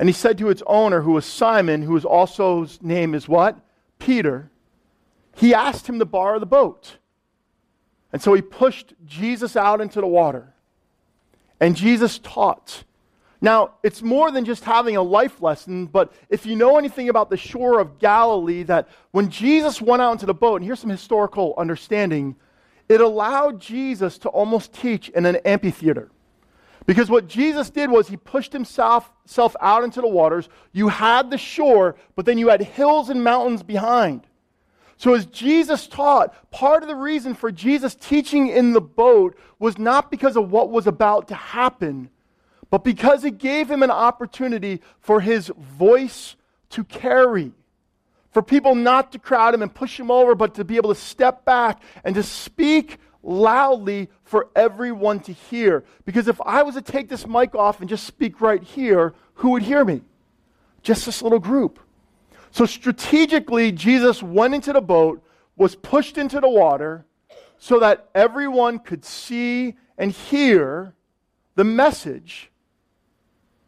And 0.01 0.09
he 0.09 0.13
said 0.13 0.39
to 0.39 0.49
its 0.49 0.63
owner, 0.65 1.01
who 1.01 1.11
was 1.11 1.27
Simon, 1.27 1.83
who 1.83 1.93
was 1.93 2.05
also 2.05 2.63
his 2.63 2.81
name 2.81 3.13
is 3.13 3.29
what? 3.29 3.59
Peter. 3.99 4.49
He 5.35 5.53
asked 5.53 5.87
him 5.87 5.99
to 5.99 6.05
borrow 6.05 6.39
the 6.39 6.47
boat. 6.47 6.97
And 8.11 8.19
so 8.19 8.33
he 8.33 8.41
pushed 8.41 8.95
Jesus 9.05 9.55
out 9.55 9.79
into 9.79 10.01
the 10.01 10.07
water. 10.07 10.55
And 11.59 11.75
Jesus 11.75 12.17
taught. 12.17 12.83
Now, 13.41 13.75
it's 13.83 14.01
more 14.01 14.31
than 14.31 14.43
just 14.43 14.63
having 14.63 14.97
a 14.97 15.03
life 15.03 15.39
lesson, 15.39 15.85
but 15.85 16.11
if 16.29 16.47
you 16.47 16.55
know 16.55 16.79
anything 16.79 17.07
about 17.07 17.29
the 17.29 17.37
shore 17.37 17.79
of 17.79 17.99
Galilee, 17.99 18.63
that 18.63 18.89
when 19.11 19.29
Jesus 19.29 19.79
went 19.83 20.01
out 20.01 20.13
into 20.13 20.25
the 20.25 20.33
boat, 20.33 20.55
and 20.55 20.65
here's 20.65 20.79
some 20.79 20.89
historical 20.89 21.53
understanding, 21.59 22.35
it 22.89 23.01
allowed 23.01 23.61
Jesus 23.61 24.17
to 24.17 24.29
almost 24.29 24.73
teach 24.73 25.09
in 25.09 25.27
an 25.27 25.35
amphitheater. 25.45 26.09
Because 26.85 27.09
what 27.09 27.27
Jesus 27.27 27.69
did 27.69 27.91
was 27.91 28.07
he 28.07 28.17
pushed 28.17 28.53
himself, 28.53 29.11
out 29.59 29.83
into 29.83 30.01
the 30.01 30.07
waters. 30.07 30.49
You 30.71 30.87
had 30.87 31.29
the 31.29 31.37
shore, 31.37 31.95
but 32.15 32.25
then 32.25 32.37
you 32.37 32.49
had 32.49 32.61
hills 32.61 33.09
and 33.09 33.23
mountains 33.23 33.63
behind. 33.63 34.25
So, 34.97 35.15
as 35.15 35.25
Jesus 35.25 35.87
taught, 35.87 36.51
part 36.51 36.83
of 36.83 36.89
the 36.89 36.95
reason 36.95 37.33
for 37.33 37.51
Jesus 37.51 37.95
teaching 37.95 38.49
in 38.49 38.73
the 38.73 38.81
boat 38.81 39.35
was 39.57 39.79
not 39.79 40.11
because 40.11 40.37
of 40.37 40.51
what 40.51 40.69
was 40.69 40.85
about 40.85 41.27
to 41.29 41.35
happen, 41.35 42.09
but 42.69 42.83
because 42.83 43.23
it 43.23 43.39
gave 43.39 43.69
him 43.69 43.81
an 43.81 43.89
opportunity 43.89 44.81
for 44.99 45.19
his 45.19 45.51
voice 45.57 46.35
to 46.69 46.83
carry. 46.83 47.51
For 48.31 48.41
people 48.41 48.75
not 48.75 49.11
to 49.11 49.19
crowd 49.19 49.53
him 49.53 49.61
and 49.61 49.73
push 49.73 49.99
him 49.99 50.11
over, 50.11 50.35
but 50.35 50.55
to 50.55 50.63
be 50.63 50.77
able 50.77 50.93
to 50.93 50.99
step 50.99 51.45
back 51.45 51.81
and 52.03 52.15
to 52.15 52.23
speak 52.23 52.97
loudly 53.23 54.09
for 54.23 54.49
everyone 54.55 55.19
to 55.21 55.33
hear. 55.33 55.83
Because 56.05 56.27
if 56.27 56.39
I 56.41 56.63
was 56.63 56.75
to 56.75 56.81
take 56.81 57.09
this 57.09 57.27
mic 57.27 57.55
off 57.55 57.79
and 57.79 57.89
just 57.89 58.05
speak 58.05 58.41
right 58.41 58.63
here, 58.63 59.13
who 59.35 59.49
would 59.51 59.63
hear 59.63 59.85
me? 59.85 60.01
Just 60.81 61.05
this 61.05 61.21
little 61.21 61.39
group. 61.39 61.79
So 62.51 62.65
strategically, 62.65 63.71
Jesus 63.71 64.21
went 64.21 64.53
into 64.53 64.73
the 64.73 64.81
boat, 64.81 65.23
was 65.55 65.75
pushed 65.75 66.17
into 66.17 66.39
the 66.39 66.49
water, 66.49 67.05
so 67.57 67.79
that 67.79 68.09
everyone 68.15 68.79
could 68.79 69.05
see 69.05 69.75
and 69.97 70.11
hear 70.11 70.95
the 71.55 71.63
message 71.63 72.49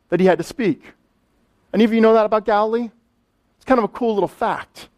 that 0.10 0.19
he 0.19 0.25
had 0.25 0.38
to 0.39 0.43
speak. 0.43 0.93
Any 1.74 1.83
of 1.83 1.93
you 1.93 2.01
know 2.01 2.13
that 2.13 2.25
about 2.25 2.45
Galilee? 2.45 2.89
It's 3.55 3.65
kind 3.65 3.77
of 3.77 3.83
a 3.83 3.89
cool 3.89 4.13
little 4.13 4.27
fact. 4.27 4.89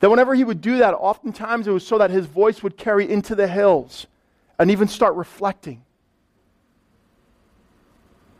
That 0.00 0.10
whenever 0.10 0.34
he 0.34 0.44
would 0.44 0.60
do 0.60 0.78
that, 0.78 0.94
oftentimes 0.94 1.66
it 1.66 1.70
was 1.70 1.86
so 1.86 1.98
that 1.98 2.10
his 2.10 2.26
voice 2.26 2.62
would 2.62 2.76
carry 2.76 3.08
into 3.08 3.34
the 3.34 3.46
hills 3.46 4.06
and 4.58 4.70
even 4.70 4.88
start 4.88 5.14
reflecting. 5.14 5.84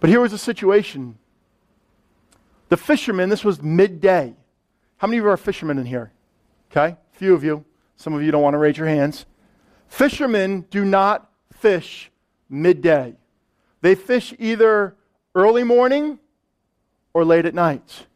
But 0.01 0.09
here 0.09 0.21
was 0.21 0.33
the 0.33 0.39
situation. 0.39 1.19
The 2.71 2.77
fishermen, 2.77 3.29
this 3.29 3.45
was 3.45 3.63
midday. 3.63 4.35
How 4.97 5.07
many 5.07 5.19
of 5.19 5.25
you 5.25 5.31
are 5.31 5.37
fishermen 5.37 5.79
in 5.79 5.87
here? 5.87 6.13
Okay, 6.71 6.97
a 6.97 7.17
few 7.17 7.35
of 7.35 7.45
you. 7.45 7.65
Some 7.97 8.15
of 8.15 8.23
you 8.23 8.31
don't 8.31 8.43
want 8.43 8.55
to 8.55 8.59
raise 8.59 8.79
your 8.79 8.87
hands. 8.87 9.27
Fishermen 9.89 10.67
do 10.71 10.85
not 10.85 11.31
fish 11.53 12.11
midday. 12.49 13.15
They 13.83 13.95
fish 13.95 14.33
either 14.39 14.97
early 15.35 15.65
morning 15.65 16.19
or 17.13 17.25
late 17.25 17.45
at 17.45 17.55
night. 17.55 18.07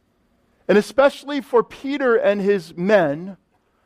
And 0.67 0.77
especially 0.77 1.41
for 1.41 1.63
Peter 1.63 2.15
and 2.15 2.41
his 2.41 2.75
men, 2.75 3.37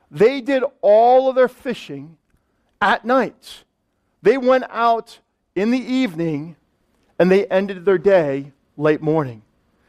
they 0.10 0.42
did 0.42 0.64
all 0.82 1.30
of 1.30 1.36
their 1.36 1.48
fishing 1.48 2.18
at 2.82 3.06
night. 3.06 3.64
They 4.22 4.38
went 4.38 4.66
out 4.70 5.20
in 5.56 5.72
the 5.72 5.80
evening 5.80 6.56
and 7.18 7.30
they 7.30 7.46
ended 7.48 7.86
their 7.86 7.98
day 7.98 8.54
late 8.78 9.02
morning. 9.02 9.42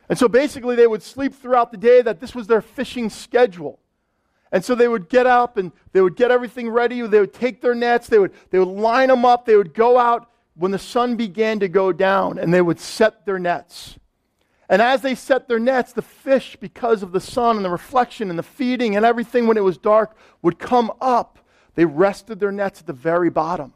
And 0.08 0.18
so 0.18 0.26
basically, 0.26 0.74
they 0.74 0.88
would 0.88 1.04
sleep 1.04 1.34
throughout 1.34 1.70
the 1.70 1.76
day, 1.76 2.02
that 2.02 2.18
this 2.18 2.34
was 2.34 2.48
their 2.48 2.60
fishing 2.60 3.08
schedule. 3.08 3.78
And 4.50 4.64
so 4.64 4.74
they 4.74 4.88
would 4.88 5.08
get 5.08 5.26
up 5.26 5.56
and 5.56 5.70
they 5.92 6.00
would 6.00 6.16
get 6.16 6.32
everything 6.32 6.68
ready. 6.68 7.00
They 7.02 7.20
would 7.20 7.32
take 7.32 7.60
their 7.60 7.76
nets, 7.76 8.08
they 8.08 8.18
would, 8.18 8.32
they 8.50 8.58
would 8.58 8.66
line 8.66 9.08
them 9.08 9.24
up, 9.24 9.46
they 9.46 9.54
would 9.56 9.72
go 9.72 9.96
out 9.96 10.28
when 10.54 10.72
the 10.72 10.78
sun 10.80 11.14
began 11.14 11.60
to 11.60 11.68
go 11.68 11.92
down, 11.92 12.38
and 12.38 12.52
they 12.52 12.60
would 12.60 12.80
set 12.80 13.24
their 13.24 13.38
nets. 13.38 13.99
And 14.70 14.80
as 14.80 15.02
they 15.02 15.16
set 15.16 15.48
their 15.48 15.58
nets, 15.58 15.92
the 15.92 16.00
fish, 16.00 16.56
because 16.60 17.02
of 17.02 17.10
the 17.10 17.20
sun 17.20 17.56
and 17.56 17.64
the 17.64 17.70
reflection 17.70 18.30
and 18.30 18.38
the 18.38 18.44
feeding 18.44 18.94
and 18.94 19.04
everything 19.04 19.48
when 19.48 19.56
it 19.56 19.64
was 19.64 19.76
dark, 19.76 20.16
would 20.42 20.60
come 20.60 20.92
up. 21.00 21.40
They 21.74 21.84
rested 21.84 22.38
their 22.38 22.52
nets 22.52 22.80
at 22.80 22.86
the 22.86 22.92
very 22.92 23.30
bottom. 23.30 23.74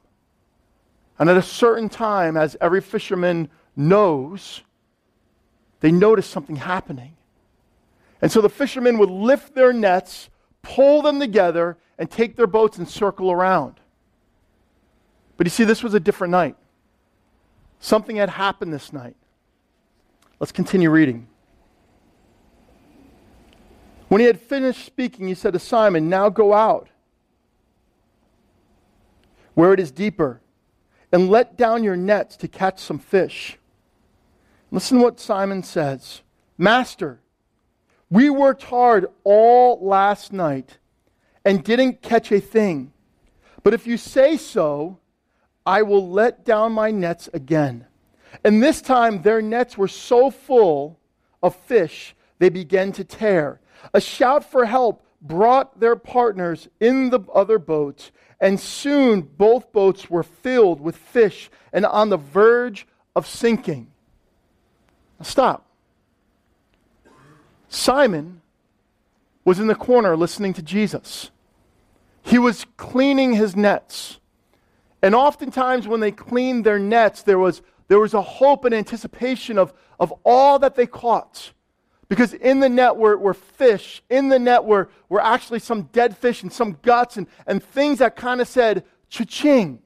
And 1.19 1.29
at 1.29 1.37
a 1.37 1.43
certain 1.43 1.89
time, 1.89 2.37
as 2.37 2.57
every 2.61 2.81
fisherman 2.81 3.51
knows, 3.75 4.63
they 5.81 5.91
noticed 5.91 6.31
something 6.31 6.57
happening. 6.57 7.17
And 8.23 8.31
so 8.31 8.41
the 8.41 8.49
fishermen 8.49 8.97
would 8.99 9.11
lift 9.11 9.57
their 9.57 9.73
nets, 9.73 10.31
pull 10.63 11.03
them 11.03 11.19
together, 11.19 11.77
and 11.99 12.09
take 12.09 12.37
their 12.37 12.47
boats 12.47 12.79
and 12.79 12.89
circle 12.89 13.33
around. 13.33 13.81
But 15.37 15.47
you 15.47 15.51
see, 15.51 15.65
this 15.65 15.83
was 15.83 15.95
a 15.95 16.01
different 16.01 16.31
night. 16.31 16.55
Something 17.81 18.17
had 18.17 18.31
happened 18.31 18.73
this 18.73 18.93
night. 18.93 19.17
Let's 20.41 20.53
continue 20.53 20.91
reading. 20.91 21.29
When 24.09 24.21
he 24.21 24.27
had 24.27 24.41
finished 24.41 24.85
speaking, 24.85 25.29
he 25.29 25.35
said 25.35 25.53
to 25.55 25.59
Simon, 25.59 26.09
Now 26.09 26.29
go 26.29 26.53
out 26.53 26.89
where 29.55 29.73
it 29.73 29.81
is 29.81 29.91
deeper 29.91 30.41
and 31.13 31.31
let 31.31 31.57
down 31.57 31.85
your 31.85 31.97
nets 31.97 32.37
to 32.37 32.49
catch 32.49 32.79
some 32.79 32.99
fish. 32.99 33.59
Listen 34.71 34.99
to 34.99 35.05
what 35.05 35.21
Simon 35.21 35.63
says 35.63 36.23
Master, 36.59 37.21
we 38.11 38.31
worked 38.31 38.65
hard 38.65 39.07
all 39.23 39.79
last 39.81 40.33
night 40.33 40.79
and 41.45 41.65
didn't 41.65 42.03
catch 42.03 42.31
a 42.33 42.41
thing. 42.41 42.93
But 43.63 43.75
if 43.75 43.87
you 43.87 43.97
say 43.97 44.37
so, 44.37 44.99
I 45.67 45.83
will 45.83 46.11
let 46.11 46.45
down 46.45 46.73
my 46.73 46.91
nets 46.91 47.29
again. 47.33 47.87
And 48.43 48.63
this 48.63 48.81
time 48.81 49.23
their 49.23 49.43
nets 49.43 49.79
were 49.79 49.89
so 49.89 50.31
full 50.31 50.99
of 51.43 51.55
fish, 51.55 52.17
they 52.39 52.49
began 52.49 52.93
to 52.93 53.05
tear. 53.05 53.61
A 53.93 54.01
shout 54.01 54.51
for 54.51 54.65
help 54.65 55.05
brought 55.21 55.81
their 55.81 55.97
partners 55.97 56.69
in 56.81 57.11
the 57.11 57.21
other 57.35 57.59
boats, 57.59 58.13
and 58.41 58.59
soon 58.59 59.21
both 59.23 59.73
boats 59.73 60.11
were 60.11 60.23
filled 60.23 60.81
with 60.81 60.97
fish 60.97 61.51
and 61.73 61.87
on 61.87 62.09
the 62.09 62.17
verge 62.17 62.87
of 63.15 63.27
sinking. 63.27 63.91
Now 65.19 65.25
stop. 65.25 65.67
Simon 67.69 68.41
was 69.45 69.59
in 69.59 69.67
the 69.67 69.75
corner 69.75 70.17
listening 70.17 70.53
to 70.55 70.63
Jesus. 70.63 71.31
He 72.23 72.39
was 72.39 72.67
cleaning 72.77 73.35
his 73.35 73.55
nets. 73.55 74.19
And 75.03 75.15
oftentimes, 75.15 75.87
when 75.87 76.01
they 76.01 76.13
cleaned 76.13 76.65
their 76.65 76.79
nets, 76.79 77.23
there 77.23 77.39
was, 77.39 77.61
there 77.89 78.01
was 78.01 78.15
a 78.15 78.23
hope 78.23 78.65
and 78.65 78.75
anticipation 78.75 79.59
of, 79.59 79.73
of 80.01 80.13
all 80.25 80.59
that 80.61 80.75
they 80.75 80.87
caught. 80.87 81.53
Because 82.09 82.35
in 82.35 82.61
the 82.61 82.69
net 82.69 82.97
were, 82.97 83.17
were 83.17 83.35
fish, 83.35 84.03
in 84.11 84.29
the 84.29 84.39
net 84.39 84.65
were, 84.65 84.91
were 85.09 85.23
actually 85.23 85.59
some 85.59 85.83
dead 85.85 86.17
fish 86.17 86.43
and 86.43 86.53
some 86.53 86.79
guts 86.83 87.17
and, 87.17 87.27
and 87.47 87.63
things 87.63 87.99
that 87.99 88.17
kind 88.17 88.41
of 88.41 88.49
said, 88.49 88.85
cha-ching. 89.09 89.81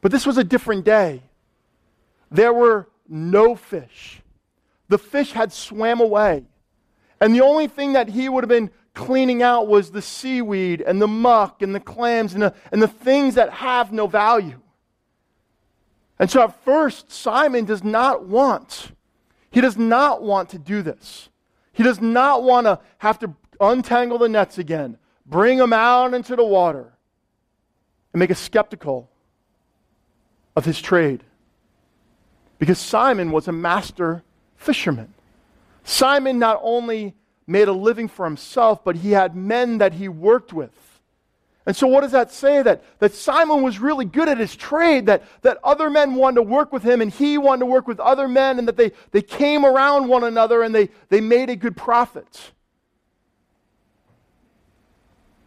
But 0.00 0.12
this 0.12 0.26
was 0.26 0.38
a 0.38 0.44
different 0.44 0.84
day. 0.84 1.22
There 2.30 2.52
were 2.52 2.88
no 3.08 3.54
fish. 3.54 4.20
The 4.88 4.98
fish 4.98 5.32
had 5.32 5.52
swam 5.52 6.00
away. 6.00 6.44
And 7.20 7.34
the 7.34 7.40
only 7.40 7.66
thing 7.66 7.94
that 7.94 8.08
he 8.08 8.28
would 8.28 8.44
have 8.44 8.48
been 8.48 8.70
cleaning 8.94 9.42
out 9.42 9.68
was 9.68 9.90
the 9.90 10.02
seaweed 10.02 10.80
and 10.80 11.00
the 11.00 11.08
muck 11.08 11.62
and 11.62 11.74
the 11.74 11.80
clams 11.80 12.34
and 12.34 12.42
the, 12.42 12.54
and 12.72 12.80
the 12.80 12.88
things 12.88 13.34
that 13.34 13.50
have 13.50 13.92
no 13.92 14.06
value. 14.06 14.60
And 16.18 16.30
so 16.30 16.42
at 16.42 16.64
first, 16.64 17.12
Simon 17.12 17.64
does 17.64 17.84
not 17.84 18.24
want 18.24 18.92
he 19.50 19.60
does 19.60 19.76
not 19.76 20.22
want 20.22 20.50
to 20.50 20.58
do 20.58 20.82
this. 20.82 21.28
He 21.72 21.82
does 21.82 22.00
not 22.00 22.42
want 22.42 22.66
to 22.66 22.80
have 22.98 23.18
to 23.20 23.34
untangle 23.60 24.18
the 24.18 24.28
nets 24.28 24.58
again, 24.58 24.98
bring 25.26 25.58
them 25.58 25.72
out 25.72 26.14
into 26.14 26.36
the 26.36 26.44
water, 26.44 26.92
and 28.12 28.20
make 28.20 28.30
us 28.30 28.38
skeptical 28.38 29.10
of 30.54 30.64
his 30.64 30.80
trade. 30.80 31.22
Because 32.58 32.78
Simon 32.78 33.30
was 33.30 33.48
a 33.48 33.52
master 33.52 34.22
fisherman. 34.56 35.14
Simon 35.84 36.38
not 36.38 36.58
only 36.62 37.14
made 37.46 37.68
a 37.68 37.72
living 37.72 38.08
for 38.08 38.24
himself, 38.24 38.84
but 38.84 38.96
he 38.96 39.12
had 39.12 39.34
men 39.34 39.78
that 39.78 39.94
he 39.94 40.08
worked 40.08 40.52
with. 40.52 40.87
And 41.68 41.76
so, 41.76 41.86
what 41.86 42.00
does 42.00 42.12
that 42.12 42.32
say? 42.32 42.62
That, 42.62 42.82
that 42.98 43.12
Simon 43.12 43.62
was 43.62 43.78
really 43.78 44.06
good 44.06 44.26
at 44.26 44.38
his 44.38 44.56
trade, 44.56 45.04
that, 45.04 45.22
that 45.42 45.58
other 45.62 45.90
men 45.90 46.14
wanted 46.14 46.36
to 46.36 46.42
work 46.42 46.72
with 46.72 46.82
him, 46.82 47.02
and 47.02 47.12
he 47.12 47.36
wanted 47.36 47.60
to 47.60 47.66
work 47.66 47.86
with 47.86 48.00
other 48.00 48.26
men, 48.26 48.58
and 48.58 48.66
that 48.66 48.78
they, 48.78 48.92
they 49.10 49.20
came 49.20 49.66
around 49.66 50.08
one 50.08 50.24
another 50.24 50.62
and 50.62 50.74
they, 50.74 50.88
they 51.10 51.20
made 51.20 51.50
a 51.50 51.56
good 51.56 51.76
profit. 51.76 52.52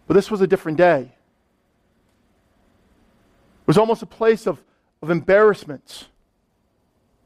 But 0.05 0.13
this 0.13 0.29
was 0.29 0.41
a 0.41 0.47
different 0.47 0.77
day. 0.77 1.11
It 3.61 3.65
was 3.65 3.79
almost 3.79 4.03
a 4.03 4.05
place 4.07 4.45
of, 4.45 4.63
of 5.01 5.09
embarrassment 5.09 6.07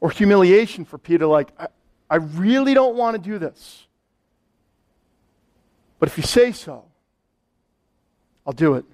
or 0.00 0.10
humiliation 0.10 0.86
for 0.86 0.96
Peter, 0.96 1.26
like, 1.26 1.50
I 2.08 2.16
really 2.16 2.72
don't 2.72 2.96
want 2.96 3.14
to 3.14 3.22
do 3.22 3.38
this. 3.38 3.84
But 5.98 6.08
if 6.08 6.16
you 6.16 6.24
say 6.24 6.52
so, 6.52 6.86
I'll 8.46 8.52
do 8.52 8.74
it. 8.74 8.84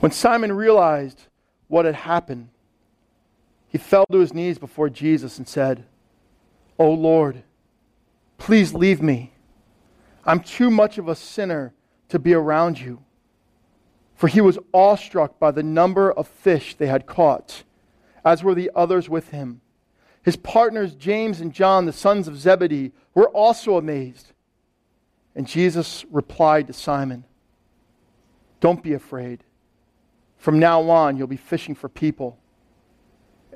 When 0.00 0.12
Simon 0.12 0.52
realized 0.52 1.26
what 1.68 1.84
had 1.84 1.94
happened, 1.94 2.48
he 3.68 3.78
fell 3.78 4.04
to 4.10 4.18
his 4.18 4.34
knees 4.34 4.58
before 4.58 4.90
Jesus 4.90 5.38
and 5.38 5.48
said, 5.48 5.84
O 6.78 6.86
oh 6.86 6.92
Lord, 6.92 7.42
please 8.36 8.74
leave 8.74 9.00
me. 9.00 9.32
I'm 10.24 10.40
too 10.40 10.70
much 10.70 10.98
of 10.98 11.08
a 11.08 11.16
sinner 11.16 11.72
to 12.08 12.18
be 12.18 12.34
around 12.34 12.80
you. 12.80 13.02
For 14.14 14.28
he 14.28 14.40
was 14.40 14.58
awestruck 14.72 15.38
by 15.38 15.50
the 15.50 15.62
number 15.62 16.12
of 16.12 16.28
fish 16.28 16.74
they 16.74 16.86
had 16.86 17.06
caught, 17.06 17.64
as 18.24 18.44
were 18.44 18.54
the 18.54 18.70
others 18.74 19.08
with 19.08 19.30
him. 19.30 19.60
His 20.22 20.36
partners, 20.36 20.94
James 20.94 21.40
and 21.40 21.52
John, 21.52 21.86
the 21.86 21.92
sons 21.92 22.28
of 22.28 22.36
Zebedee, 22.36 22.92
were 23.14 23.28
also 23.30 23.76
amazed. 23.76 24.31
And 25.34 25.46
Jesus 25.46 26.04
replied 26.10 26.66
to 26.66 26.72
Simon, 26.72 27.24
Don't 28.60 28.82
be 28.82 28.92
afraid. 28.92 29.44
From 30.36 30.58
now 30.58 30.82
on, 30.90 31.16
you'll 31.16 31.26
be 31.26 31.36
fishing 31.36 31.74
for 31.74 31.88
people. 31.88 32.38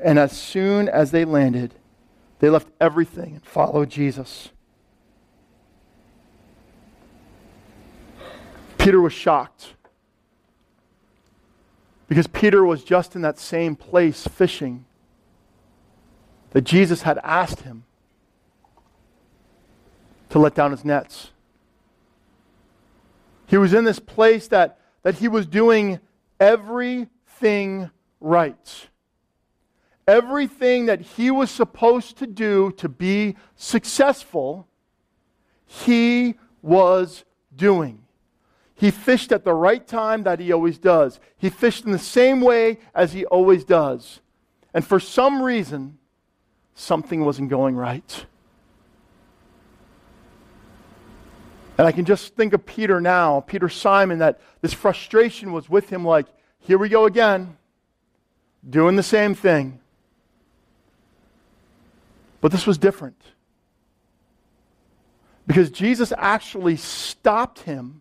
And 0.02 0.18
as 0.18 0.33
soon 0.33 0.88
as 0.88 1.11
they 1.11 1.25
landed, 1.25 1.75
they 2.38 2.50
left 2.50 2.68
everything 2.80 3.35
and 3.35 3.45
followed 3.45 3.90
Jesus. 3.90 4.50
Peter 8.78 9.00
was 9.00 9.12
shocked 9.12 9.75
because 12.09 12.26
Peter 12.28 12.64
was 12.64 12.85
just 12.85 13.16
in 13.16 13.23
that 13.23 13.38
same 13.38 13.75
place 13.75 14.26
fishing 14.28 14.85
that 16.50 16.62
Jesus 16.62 17.02
had 17.02 17.18
asked 17.25 17.62
him 17.62 17.85
to 20.28 20.38
let 20.38 20.54
down 20.54 20.71
his 20.71 20.85
nets. 20.85 21.30
He 23.46 23.56
was 23.56 23.72
in 23.72 23.84
this 23.84 23.98
place 23.98 24.48
that, 24.48 24.78
that 25.02 25.16
he 25.16 25.28
was 25.28 25.46
doing 25.46 26.00
everything 26.40 27.90
right. 28.20 28.88
Everything 30.06 30.86
that 30.86 31.00
he 31.00 31.30
was 31.30 31.50
supposed 31.50 32.16
to 32.18 32.26
do 32.26 32.72
to 32.72 32.88
be 32.88 33.36
successful, 33.56 34.68
he 35.64 36.34
was 36.62 37.24
doing. 37.54 38.02
He 38.74 38.90
fished 38.90 39.32
at 39.32 39.44
the 39.44 39.54
right 39.54 39.86
time 39.86 40.24
that 40.24 40.38
he 40.38 40.52
always 40.52 40.78
does. 40.78 41.18
He 41.38 41.48
fished 41.48 41.84
in 41.86 41.92
the 41.92 41.98
same 41.98 42.40
way 42.40 42.78
as 42.94 43.12
he 43.12 43.24
always 43.24 43.64
does. 43.64 44.20
And 44.74 44.86
for 44.86 45.00
some 45.00 45.42
reason, 45.42 45.98
something 46.74 47.24
wasn't 47.24 47.48
going 47.48 47.74
right. 47.74 48.26
And 51.78 51.87
I 51.87 51.92
can 51.92 52.04
just 52.04 52.35
think 52.35 52.52
of 52.52 52.64
Peter 52.64 53.00
now, 53.00 53.40
Peter 53.40 53.68
Simon, 53.68 54.18
that 54.21 54.40
this 54.62 54.73
frustration 54.73 55.52
was 55.52 55.68
with 55.68 55.90
him 55.90 56.04
like, 56.04 56.26
here 56.59 56.78
we 56.78 56.88
go 56.88 57.04
again, 57.04 57.56
doing 58.68 58.97
the 58.97 59.02
same 59.02 59.35
thing. 59.35 59.80
But 62.40 62.50
this 62.50 62.66
was 62.66 62.78
different. 62.78 63.21
Because 65.47 65.71
Jesus 65.71 66.12
actually 66.16 66.76
stopped 66.76 67.61
him 67.61 68.00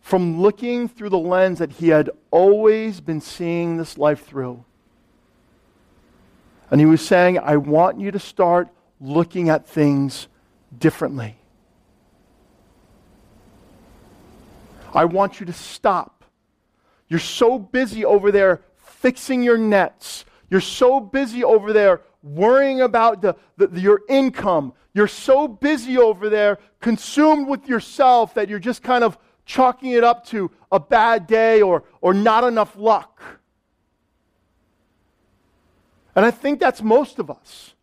from 0.00 0.40
looking 0.40 0.88
through 0.88 1.10
the 1.10 1.18
lens 1.18 1.58
that 1.58 1.72
he 1.72 1.88
had 1.88 2.10
always 2.30 3.00
been 3.00 3.20
seeing 3.20 3.76
this 3.76 3.98
life 3.98 4.24
through. 4.24 4.64
And 6.70 6.80
he 6.80 6.86
was 6.86 7.06
saying, 7.06 7.38
I 7.38 7.56
want 7.56 8.00
you 8.00 8.10
to 8.10 8.18
start 8.18 8.68
looking 9.00 9.48
at 9.48 9.66
things 9.66 10.28
differently. 10.76 11.36
I 14.96 15.04
want 15.04 15.38
you 15.38 15.46
to 15.46 15.52
stop. 15.52 16.24
You're 17.08 17.20
so 17.20 17.58
busy 17.58 18.04
over 18.04 18.32
there 18.32 18.62
fixing 18.76 19.42
your 19.42 19.58
nets. 19.58 20.24
You're 20.50 20.60
so 20.60 21.00
busy 21.00 21.44
over 21.44 21.72
there 21.72 22.00
worrying 22.22 22.80
about 22.80 23.22
the, 23.22 23.36
the, 23.56 23.78
your 23.78 24.00
income. 24.08 24.72
You're 24.94 25.06
so 25.06 25.46
busy 25.46 25.98
over 25.98 26.28
there 26.28 26.58
consumed 26.80 27.46
with 27.46 27.68
yourself 27.68 28.34
that 28.34 28.48
you're 28.48 28.58
just 28.58 28.82
kind 28.82 29.04
of 29.04 29.18
chalking 29.44 29.92
it 29.92 30.02
up 30.02 30.24
to 30.26 30.50
a 30.72 30.80
bad 30.80 31.26
day 31.26 31.62
or, 31.62 31.84
or 32.00 32.12
not 32.12 32.42
enough 32.44 32.76
luck. 32.76 33.22
And 36.16 36.24
I 36.24 36.30
think 36.30 36.58
that's 36.58 36.82
most 36.82 37.18
of 37.18 37.30
us. 37.30 37.74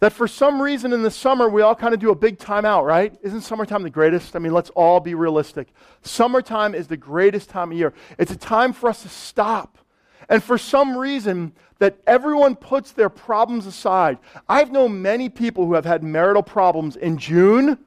That 0.00 0.12
for 0.12 0.28
some 0.28 0.60
reason 0.60 0.92
in 0.92 1.02
the 1.02 1.10
summer, 1.10 1.48
we 1.48 1.62
all 1.62 1.74
kind 1.74 1.94
of 1.94 2.00
do 2.00 2.10
a 2.10 2.14
big 2.14 2.38
time 2.38 2.66
out, 2.66 2.84
right? 2.84 3.16
Isn't 3.22 3.40
summertime 3.40 3.82
the 3.82 3.90
greatest? 3.90 4.36
I 4.36 4.38
mean, 4.38 4.52
let's 4.52 4.68
all 4.70 5.00
be 5.00 5.14
realistic. 5.14 5.68
Summertime 6.02 6.74
is 6.74 6.86
the 6.86 6.98
greatest 6.98 7.48
time 7.48 7.72
of 7.72 7.78
year. 7.78 7.94
It's 8.18 8.30
a 8.30 8.36
time 8.36 8.74
for 8.74 8.90
us 8.90 9.02
to 9.02 9.08
stop. 9.08 9.78
And 10.28 10.42
for 10.42 10.58
some 10.58 10.96
reason, 10.96 11.52
that 11.78 11.98
everyone 12.06 12.56
puts 12.56 12.92
their 12.92 13.08
problems 13.08 13.64
aside. 13.66 14.18
I've 14.48 14.70
known 14.70 15.00
many 15.00 15.28
people 15.28 15.66
who 15.66 15.74
have 15.74 15.84
had 15.84 16.02
marital 16.02 16.42
problems 16.42 16.96
in 16.96 17.16
June, 17.16 17.78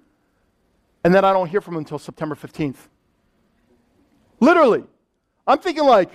and 1.04 1.13
then 1.13 1.26
I 1.26 1.34
don't 1.34 1.48
hear 1.48 1.62
from 1.62 1.76
them 1.76 1.82
until 1.82 2.00
September 2.00 2.36
15th. 2.36 2.88
Literally. 4.39 4.84
I'm 5.45 5.60
thinking, 5.60 5.86
like, 5.86 6.10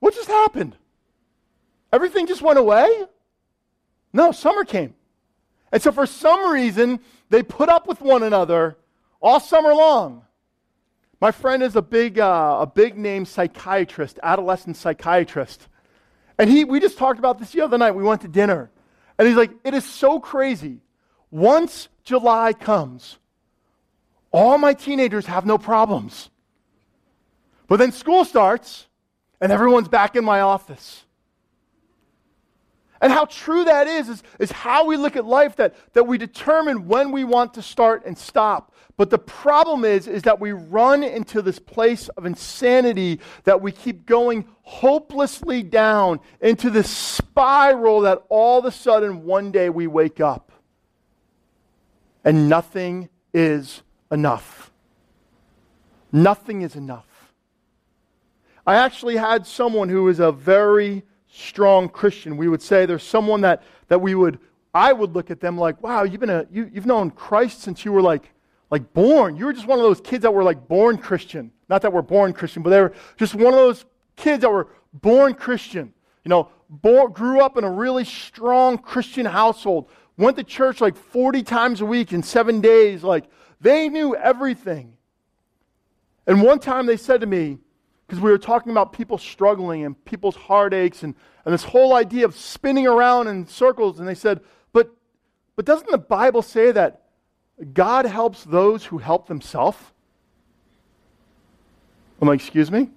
what 0.00 0.14
just 0.14 0.28
happened? 0.28 0.76
Everything 1.92 2.26
just 2.26 2.42
went 2.42 2.58
away? 2.58 2.88
No, 4.12 4.32
summer 4.32 4.64
came. 4.64 4.94
And 5.72 5.82
so 5.82 5.92
for 5.92 6.06
some 6.06 6.50
reason, 6.50 7.00
they 7.30 7.42
put 7.42 7.68
up 7.68 7.86
with 7.86 8.00
one 8.00 8.22
another 8.22 8.76
all 9.20 9.40
summer 9.40 9.74
long. 9.74 10.24
My 11.20 11.30
friend 11.32 11.62
is 11.62 11.76
a 11.76 11.82
big, 11.82 12.18
uh, 12.18 12.58
a 12.60 12.66
big 12.66 12.96
name 12.96 13.24
psychiatrist, 13.24 14.20
adolescent 14.22 14.76
psychiatrist. 14.76 15.66
And 16.38 16.48
he, 16.48 16.64
we 16.64 16.78
just 16.78 16.96
talked 16.96 17.18
about 17.18 17.38
this 17.38 17.50
the 17.50 17.62
other 17.62 17.76
night. 17.76 17.92
We 17.92 18.04
went 18.04 18.20
to 18.22 18.28
dinner. 18.28 18.70
And 19.18 19.26
he's 19.26 19.36
like, 19.36 19.50
it 19.64 19.74
is 19.74 19.84
so 19.84 20.20
crazy. 20.20 20.80
Once 21.30 21.88
July 22.04 22.52
comes, 22.52 23.18
all 24.30 24.56
my 24.58 24.74
teenagers 24.74 25.26
have 25.26 25.44
no 25.44 25.58
problems. 25.58 26.30
But 27.66 27.78
then 27.78 27.92
school 27.92 28.24
starts, 28.24 28.86
and 29.40 29.50
everyone's 29.50 29.88
back 29.88 30.14
in 30.16 30.24
my 30.24 30.40
office. 30.40 31.04
And 33.00 33.12
how 33.12 33.26
true 33.26 33.64
that 33.64 33.86
is, 33.86 34.08
is, 34.08 34.22
is 34.38 34.50
how 34.50 34.86
we 34.86 34.96
look 34.96 35.16
at 35.16 35.24
life 35.24 35.56
that, 35.56 35.74
that 35.92 36.06
we 36.06 36.18
determine 36.18 36.88
when 36.88 37.12
we 37.12 37.24
want 37.24 37.54
to 37.54 37.62
start 37.62 38.04
and 38.04 38.18
stop. 38.18 38.74
But 38.96 39.10
the 39.10 39.18
problem 39.18 39.84
is, 39.84 40.08
is 40.08 40.22
that 40.22 40.40
we 40.40 40.50
run 40.50 41.04
into 41.04 41.40
this 41.40 41.60
place 41.60 42.08
of 42.10 42.26
insanity 42.26 43.20
that 43.44 43.62
we 43.62 43.70
keep 43.70 44.04
going 44.06 44.46
hopelessly 44.62 45.62
down 45.62 46.18
into 46.40 46.68
this 46.68 46.90
spiral 46.90 48.00
that 48.00 48.22
all 48.28 48.58
of 48.58 48.64
a 48.64 48.72
sudden 48.72 49.24
one 49.24 49.52
day 49.52 49.70
we 49.70 49.86
wake 49.86 50.20
up 50.20 50.50
and 52.24 52.48
nothing 52.48 53.08
is 53.32 53.82
enough. 54.10 54.70
Nothing 56.10 56.62
is 56.62 56.74
enough. 56.74 57.32
I 58.66 58.74
actually 58.74 59.16
had 59.16 59.46
someone 59.46 59.88
who 59.88 60.08
is 60.08 60.20
a 60.20 60.32
very 60.32 61.04
strong 61.38 61.88
Christian. 61.88 62.36
We 62.36 62.48
would 62.48 62.62
say 62.62 62.86
there's 62.86 63.02
someone 63.02 63.40
that, 63.42 63.62
that 63.88 64.00
we 64.00 64.14
would, 64.14 64.38
I 64.74 64.92
would 64.92 65.14
look 65.14 65.30
at 65.30 65.40
them 65.40 65.56
like, 65.56 65.82
wow, 65.82 66.02
you've, 66.02 66.20
been 66.20 66.30
a, 66.30 66.46
you, 66.50 66.70
you've 66.72 66.86
known 66.86 67.10
Christ 67.10 67.62
since 67.62 67.84
you 67.84 67.92
were 67.92 68.02
like, 68.02 68.30
like 68.70 68.92
born. 68.92 69.36
You 69.36 69.46
were 69.46 69.52
just 69.52 69.66
one 69.66 69.78
of 69.78 69.84
those 69.84 70.00
kids 70.00 70.22
that 70.22 70.32
were 70.32 70.42
like 70.42 70.68
born 70.68 70.98
Christian. 70.98 71.52
Not 71.68 71.82
that 71.82 71.92
we're 71.92 72.02
born 72.02 72.32
Christian, 72.32 72.62
but 72.62 72.70
they 72.70 72.80
were 72.80 72.92
just 73.16 73.34
one 73.34 73.52
of 73.52 73.58
those 73.58 73.84
kids 74.16 74.42
that 74.42 74.50
were 74.50 74.68
born 74.92 75.34
Christian. 75.34 75.92
You 76.24 76.28
know, 76.30 76.50
born, 76.68 77.12
grew 77.12 77.40
up 77.40 77.56
in 77.56 77.64
a 77.64 77.70
really 77.70 78.04
strong 78.04 78.78
Christian 78.78 79.26
household, 79.26 79.88
went 80.16 80.36
to 80.36 80.44
church 80.44 80.80
like 80.80 80.96
40 80.96 81.42
times 81.42 81.80
a 81.80 81.86
week 81.86 82.12
in 82.12 82.22
seven 82.22 82.60
days. 82.60 83.02
Like, 83.02 83.24
they 83.60 83.88
knew 83.88 84.14
everything. 84.14 84.94
And 86.26 86.42
one 86.42 86.58
time 86.58 86.86
they 86.86 86.96
said 86.96 87.22
to 87.22 87.26
me, 87.26 87.58
because 88.08 88.22
we 88.22 88.30
were 88.30 88.38
talking 88.38 88.72
about 88.72 88.94
people 88.94 89.18
struggling 89.18 89.84
and 89.84 90.02
people's 90.06 90.34
heartaches 90.34 91.02
and, 91.02 91.14
and 91.44 91.52
this 91.52 91.62
whole 91.62 91.94
idea 91.94 92.24
of 92.24 92.34
spinning 92.34 92.86
around 92.86 93.28
in 93.28 93.46
circles. 93.46 94.00
And 94.00 94.08
they 94.08 94.14
said, 94.14 94.40
but, 94.72 94.96
but 95.56 95.66
doesn't 95.66 95.90
the 95.90 95.98
Bible 95.98 96.40
say 96.40 96.72
that 96.72 97.02
God 97.74 98.06
helps 98.06 98.44
those 98.44 98.86
who 98.86 98.96
help 98.96 99.28
themselves? 99.28 99.76
I'm 102.18 102.28
like, 102.28 102.40
excuse 102.40 102.70
me? 102.70 102.88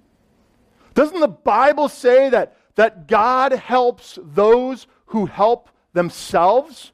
Doesn't 0.94 1.20
the 1.20 1.28
Bible 1.28 1.90
say 1.90 2.30
that, 2.30 2.56
that 2.76 3.06
God 3.06 3.52
helps 3.52 4.18
those 4.22 4.86
who 5.06 5.26
help 5.26 5.68
themselves? 5.92 6.92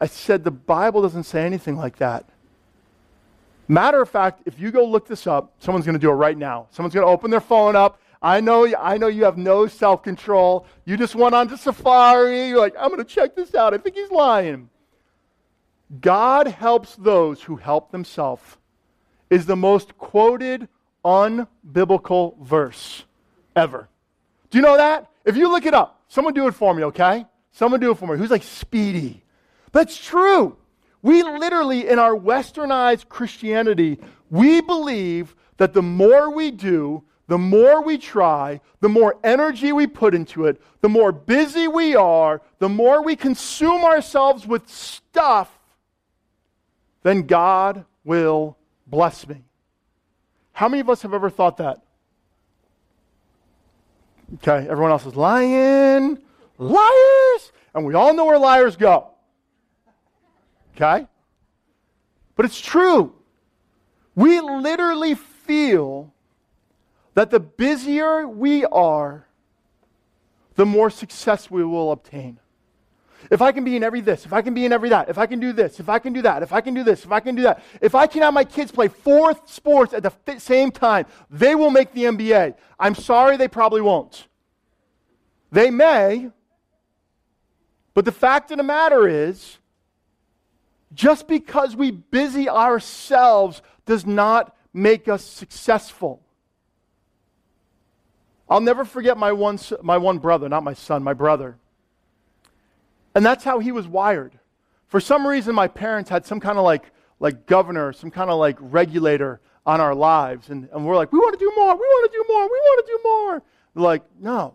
I 0.00 0.06
said, 0.06 0.42
the 0.42 0.50
Bible 0.50 1.00
doesn't 1.00 1.24
say 1.24 1.46
anything 1.46 1.76
like 1.76 1.98
that. 1.98 2.28
Matter 3.68 4.02
of 4.02 4.10
fact, 4.10 4.42
if 4.46 4.58
you 4.58 4.70
go 4.70 4.84
look 4.84 5.06
this 5.06 5.26
up, 5.26 5.54
someone's 5.58 5.86
going 5.86 5.94
to 5.94 6.00
do 6.00 6.10
it 6.10 6.14
right 6.14 6.36
now. 6.36 6.66
Someone's 6.70 6.94
going 6.94 7.06
to 7.06 7.12
open 7.12 7.30
their 7.30 7.40
phone 7.40 7.76
up. 7.76 8.00
I 8.20 8.40
know, 8.40 8.66
I 8.76 8.96
know 8.96 9.06
you 9.06 9.24
have 9.24 9.36
no 9.36 9.66
self 9.66 10.02
control. 10.02 10.66
You 10.84 10.96
just 10.96 11.14
went 11.14 11.34
on 11.34 11.48
to 11.48 11.56
safari. 11.56 12.48
You're 12.48 12.58
like, 12.58 12.74
I'm 12.78 12.88
going 12.88 12.98
to 12.98 13.04
check 13.04 13.34
this 13.34 13.54
out. 13.54 13.74
I 13.74 13.78
think 13.78 13.96
he's 13.96 14.10
lying. 14.10 14.70
God 16.00 16.48
helps 16.48 16.96
those 16.96 17.42
who 17.42 17.56
help 17.56 17.90
themselves 17.90 18.56
is 19.30 19.46
the 19.46 19.56
most 19.56 19.96
quoted 19.98 20.68
unbiblical 21.04 22.38
verse 22.38 23.04
ever. 23.54 23.88
Do 24.50 24.58
you 24.58 24.62
know 24.62 24.76
that? 24.76 25.10
If 25.24 25.36
you 25.36 25.50
look 25.50 25.66
it 25.66 25.74
up, 25.74 26.02
someone 26.08 26.34
do 26.34 26.46
it 26.46 26.54
for 26.54 26.74
me, 26.74 26.84
okay? 26.84 27.26
Someone 27.52 27.80
do 27.80 27.90
it 27.90 27.98
for 27.98 28.06
me. 28.06 28.18
Who's 28.18 28.30
like 28.30 28.42
speedy? 28.42 29.22
That's 29.72 29.96
true. 29.96 30.56
We 31.04 31.22
literally, 31.22 31.86
in 31.86 31.98
our 31.98 32.16
westernized 32.16 33.10
Christianity, 33.10 33.98
we 34.30 34.62
believe 34.62 35.36
that 35.58 35.74
the 35.74 35.82
more 35.82 36.30
we 36.30 36.50
do, 36.50 37.04
the 37.26 37.36
more 37.36 37.82
we 37.82 37.98
try, 37.98 38.62
the 38.80 38.88
more 38.88 39.18
energy 39.22 39.70
we 39.70 39.86
put 39.86 40.14
into 40.14 40.46
it, 40.46 40.62
the 40.80 40.88
more 40.88 41.12
busy 41.12 41.68
we 41.68 41.94
are, 41.94 42.40
the 42.58 42.70
more 42.70 43.02
we 43.02 43.16
consume 43.16 43.84
ourselves 43.84 44.46
with 44.46 44.66
stuff, 44.66 45.58
then 47.02 47.26
God 47.26 47.84
will 48.02 48.56
bless 48.86 49.28
me. 49.28 49.44
How 50.52 50.70
many 50.70 50.80
of 50.80 50.88
us 50.88 51.02
have 51.02 51.12
ever 51.12 51.28
thought 51.28 51.58
that? 51.58 51.82
Okay, 54.36 54.66
everyone 54.70 54.90
else 54.90 55.04
is 55.04 55.16
lying, 55.16 56.16
liars, 56.56 57.52
and 57.74 57.84
we 57.84 57.92
all 57.92 58.14
know 58.14 58.24
where 58.24 58.38
liars 58.38 58.76
go. 58.76 59.13
Okay? 60.74 61.06
But 62.36 62.46
it's 62.46 62.60
true. 62.60 63.14
We 64.14 64.40
literally 64.40 65.14
feel 65.14 66.12
that 67.14 67.30
the 67.30 67.40
busier 67.40 68.26
we 68.26 68.64
are, 68.66 69.26
the 70.56 70.66
more 70.66 70.90
success 70.90 71.50
we 71.50 71.64
will 71.64 71.92
obtain. 71.92 72.38
If 73.30 73.40
I 73.40 73.52
can 73.52 73.64
be 73.64 73.76
in 73.76 73.82
every 73.82 74.00
this, 74.00 74.26
if 74.26 74.32
I 74.32 74.42
can 74.42 74.52
be 74.52 74.64
in 74.64 74.72
every 74.72 74.90
that, 74.90 75.08
if 75.08 75.16
I 75.16 75.26
can 75.26 75.40
do 75.40 75.52
this, 75.52 75.80
if 75.80 75.88
I 75.88 75.98
can 75.98 76.12
do 76.12 76.22
that, 76.22 76.42
if 76.42 76.52
I 76.52 76.60
can 76.60 76.74
do 76.74 76.82
this, 76.82 77.04
if 77.04 77.12
I 77.12 77.20
can 77.20 77.34
do 77.34 77.42
that, 77.42 77.62
if 77.80 77.94
I 77.94 78.06
can 78.06 78.22
have 78.22 78.34
my 78.34 78.44
kids 78.44 78.70
play 78.70 78.88
four 78.88 79.34
sports 79.46 79.94
at 79.94 80.02
the 80.02 80.38
same 80.38 80.70
time, 80.70 81.06
they 81.30 81.54
will 81.54 81.70
make 81.70 81.92
the 81.92 82.04
NBA. 82.04 82.54
I'm 82.78 82.94
sorry, 82.94 83.36
they 83.36 83.48
probably 83.48 83.80
won't. 83.80 84.28
They 85.50 85.70
may, 85.70 86.30
but 87.94 88.04
the 88.04 88.12
fact 88.12 88.50
of 88.50 88.58
the 88.58 88.62
matter 88.62 89.08
is, 89.08 89.58
just 90.94 91.26
because 91.28 91.76
we 91.76 91.90
busy 91.90 92.48
ourselves 92.48 93.62
does 93.86 94.06
not 94.06 94.56
make 94.72 95.08
us 95.08 95.24
successful. 95.24 96.20
I'll 98.48 98.60
never 98.60 98.84
forget 98.84 99.16
my 99.16 99.32
one, 99.32 99.58
my 99.82 99.96
one 99.96 100.18
brother, 100.18 100.48
not 100.48 100.62
my 100.62 100.74
son, 100.74 101.02
my 101.02 101.14
brother. 101.14 101.56
And 103.14 103.24
that's 103.24 103.44
how 103.44 103.58
he 103.58 103.72
was 103.72 103.86
wired. 103.86 104.38
For 104.86 105.00
some 105.00 105.26
reason, 105.26 105.54
my 105.54 105.68
parents 105.68 106.10
had 106.10 106.26
some 106.26 106.40
kind 106.40 106.58
of 106.58 106.64
like, 106.64 106.90
like 107.20 107.46
governor, 107.46 107.92
some 107.92 108.10
kind 108.10 108.30
of 108.30 108.38
like 108.38 108.56
regulator 108.60 109.40
on 109.64 109.80
our 109.80 109.94
lives. 109.94 110.50
And, 110.50 110.68
and 110.72 110.86
we're 110.86 110.96
like, 110.96 111.12
we 111.12 111.18
want 111.18 111.38
to 111.38 111.44
do 111.44 111.52
more, 111.56 111.74
we 111.74 111.80
want 111.80 112.12
to 112.12 112.18
do 112.18 112.24
more, 112.28 112.42
we 112.42 112.48
want 112.48 112.86
to 112.86 112.92
do 112.92 113.00
more. 113.02 113.42
They're 113.74 113.82
like, 113.82 114.02
no. 114.20 114.54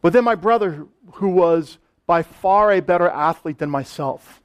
But 0.00 0.12
then 0.12 0.24
my 0.24 0.34
brother, 0.34 0.86
who 1.14 1.28
was 1.30 1.78
by 2.06 2.22
far 2.22 2.72
a 2.72 2.80
better 2.80 3.08
athlete 3.08 3.58
than 3.58 3.70
myself, 3.70 4.42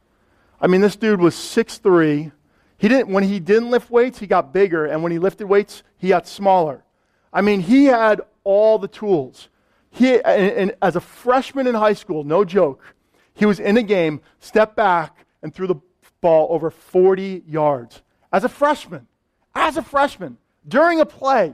I 0.61 0.67
mean, 0.67 0.81
this 0.81 0.95
dude 0.95 1.21
was 1.21 1.35
6'3. 1.35 2.31
He 2.77 2.87
didn't, 2.87 3.09
when 3.09 3.23
he 3.23 3.39
didn't 3.39 3.71
lift 3.71 3.89
weights, 3.89 4.19
he 4.19 4.27
got 4.27 4.53
bigger. 4.53 4.85
And 4.85 5.03
when 5.03 5.11
he 5.11 5.19
lifted 5.19 5.47
weights, 5.47 5.83
he 5.97 6.09
got 6.09 6.27
smaller. 6.27 6.83
I 7.31 7.41
mean, 7.41 7.61
he 7.61 7.85
had 7.85 8.21
all 8.43 8.77
the 8.77 8.87
tools. 8.87 9.49
He, 9.91 10.13
and, 10.13 10.51
and 10.51 10.75
as 10.81 10.95
a 10.95 11.01
freshman 11.01 11.67
in 11.67 11.75
high 11.75 11.93
school, 11.93 12.23
no 12.23 12.43
joke, 12.43 12.83
he 13.33 13.45
was 13.45 13.59
in 13.59 13.77
a 13.77 13.83
game, 13.83 14.21
stepped 14.39 14.75
back, 14.75 15.25
and 15.41 15.53
threw 15.53 15.67
the 15.67 15.75
ball 16.21 16.47
over 16.49 16.69
40 16.69 17.43
yards. 17.47 18.01
As 18.31 18.43
a 18.43 18.49
freshman, 18.49 19.07
as 19.55 19.77
a 19.77 19.81
freshman, 19.81 20.37
during 20.67 20.99
a 20.99 21.05
play, 21.05 21.53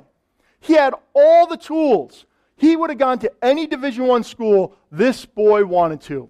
he 0.60 0.74
had 0.74 0.94
all 1.14 1.48
the 1.48 1.58
tools. 1.58 2.26
He 2.56 2.76
would 2.76 2.90
have 2.90 3.00
gone 3.00 3.20
to 3.20 3.32
any 3.42 3.68
Division 3.68 4.08
One 4.08 4.24
school 4.24 4.76
this 4.92 5.26
boy 5.26 5.64
wanted 5.66 6.02
to. 6.02 6.30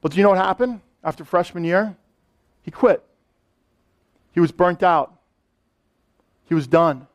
But 0.00 0.12
do 0.12 0.18
you 0.18 0.22
know 0.22 0.30
what 0.30 0.38
happened 0.38 0.80
after 1.02 1.24
freshman 1.24 1.64
year? 1.64 1.96
He 2.62 2.70
quit. 2.70 3.02
He 4.32 4.40
was 4.40 4.52
burnt 4.52 4.82
out. 4.82 5.14
He 6.44 6.54
was 6.54 6.66
done. 6.66 7.06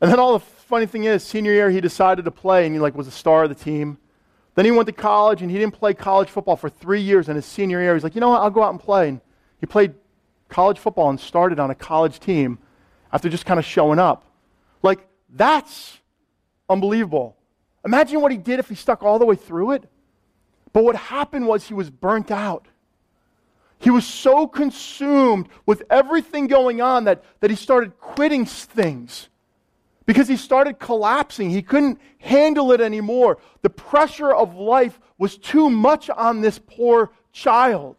And 0.00 0.10
then 0.10 0.18
all 0.18 0.32
the 0.32 0.40
funny 0.40 0.86
thing 0.86 1.04
is, 1.04 1.22
senior 1.22 1.52
year, 1.52 1.70
he 1.70 1.80
decided 1.80 2.24
to 2.24 2.30
play 2.30 2.64
and 2.64 2.74
he 2.74 2.80
like 2.80 2.94
was 2.94 3.06
a 3.06 3.12
star 3.12 3.44
of 3.44 3.48
the 3.48 3.54
team. 3.54 3.98
Then 4.54 4.64
he 4.64 4.70
went 4.70 4.86
to 4.86 4.92
college 4.92 5.42
and 5.42 5.50
he 5.50 5.58
didn't 5.58 5.74
play 5.74 5.94
college 5.94 6.28
football 6.28 6.56
for 6.56 6.68
three 6.68 7.00
years. 7.00 7.28
In 7.28 7.36
his 7.36 7.46
senior 7.46 7.80
year, 7.80 7.94
he's 7.94 8.02
like, 8.02 8.14
you 8.14 8.20
know 8.20 8.30
what? 8.30 8.40
I'll 8.40 8.50
go 8.50 8.62
out 8.62 8.70
and 8.70 8.80
play. 8.80 9.08
And 9.08 9.20
he 9.60 9.66
played 9.66 9.94
college 10.48 10.78
football 10.78 11.10
and 11.10 11.20
started 11.20 11.58
on 11.58 11.70
a 11.70 11.74
college 11.74 12.18
team 12.18 12.58
after 13.12 13.28
just 13.28 13.46
kind 13.46 13.58
of 13.58 13.64
showing 13.64 13.98
up. 13.98 14.26
Like, 14.82 15.06
that's 15.28 15.98
unbelievable. 16.68 17.36
Imagine 17.84 18.20
what 18.20 18.32
he 18.32 18.38
did 18.38 18.58
if 18.58 18.68
he 18.68 18.74
stuck 18.74 19.02
all 19.02 19.18
the 19.18 19.26
way 19.26 19.36
through 19.36 19.72
it. 19.72 19.88
But 20.72 20.84
what 20.84 20.96
happened 20.96 21.46
was 21.46 21.66
he 21.66 21.74
was 21.74 21.90
burnt 21.90 22.30
out. 22.30 22.66
He 23.78 23.90
was 23.90 24.06
so 24.06 24.46
consumed 24.46 25.48
with 25.64 25.82
everything 25.90 26.46
going 26.46 26.80
on 26.82 27.04
that, 27.04 27.24
that 27.40 27.50
he 27.50 27.56
started 27.56 27.98
quitting 27.98 28.44
things 28.44 29.30
because 30.04 30.28
he 30.28 30.36
started 30.36 30.78
collapsing. 30.78 31.50
He 31.50 31.62
couldn't 31.62 31.98
handle 32.18 32.72
it 32.72 32.80
anymore. 32.80 33.38
The 33.62 33.70
pressure 33.70 34.32
of 34.32 34.54
life 34.54 35.00
was 35.18 35.38
too 35.38 35.70
much 35.70 36.10
on 36.10 36.40
this 36.40 36.58
poor 36.58 37.10
child. 37.32 37.96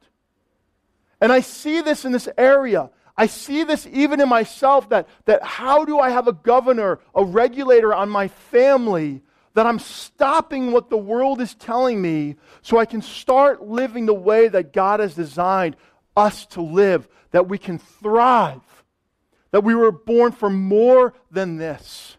And 1.20 1.32
I 1.32 1.40
see 1.40 1.82
this 1.82 2.06
in 2.06 2.12
this 2.12 2.30
area. 2.38 2.90
I 3.18 3.28
see 3.28 3.64
this 3.64 3.88
even 3.88 4.20
in 4.20 4.30
myself 4.30 4.90
that, 4.90 5.08
that 5.26 5.44
how 5.44 5.86
do 5.86 6.00
I 6.00 6.10
have 6.10 6.28
a 6.28 6.34
governor, 6.34 7.00
a 7.16 7.24
regulator 7.24 7.94
on 7.94 8.10
my 8.10 8.28
family 8.28 9.22
that 9.54 9.66
I'm 9.66 9.80
stopping 9.80 10.72
what 10.72 10.90
the 10.90 10.98
world 10.98 11.42
is 11.42 11.54
telling 11.56 12.02
me 12.02 12.38
so 12.62 12.78
I 12.78 12.86
can 12.86 13.02
start 13.02 13.68
living 13.68 14.06
the 14.06 14.14
way 14.14 14.48
that 14.48 14.74
God 14.74 15.00
has 15.00 15.16
designed 15.16 15.76
us 16.16 16.46
to 16.48 16.62
live, 16.62 17.08
that 17.32 17.48
we 17.48 17.58
can 17.58 17.78
thrive 17.78 18.62
that 19.52 19.64
we 19.64 19.76
were 19.76 19.92
born 19.92 20.32
for 20.32 20.50
more 20.50 21.14
than 21.30 21.58
this. 21.58 22.18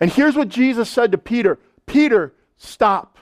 And 0.00 0.10
here's 0.10 0.34
what 0.34 0.48
Jesus 0.48 0.88
said 0.88 1.12
to 1.12 1.18
Peter 1.18 1.58
Peter, 1.86 2.32
stop. 2.56 3.18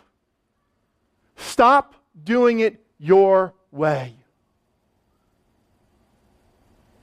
Stop 1.37 1.95
doing 2.25 2.61
it 2.61 2.81
your 2.99 3.55
way. 3.71 4.15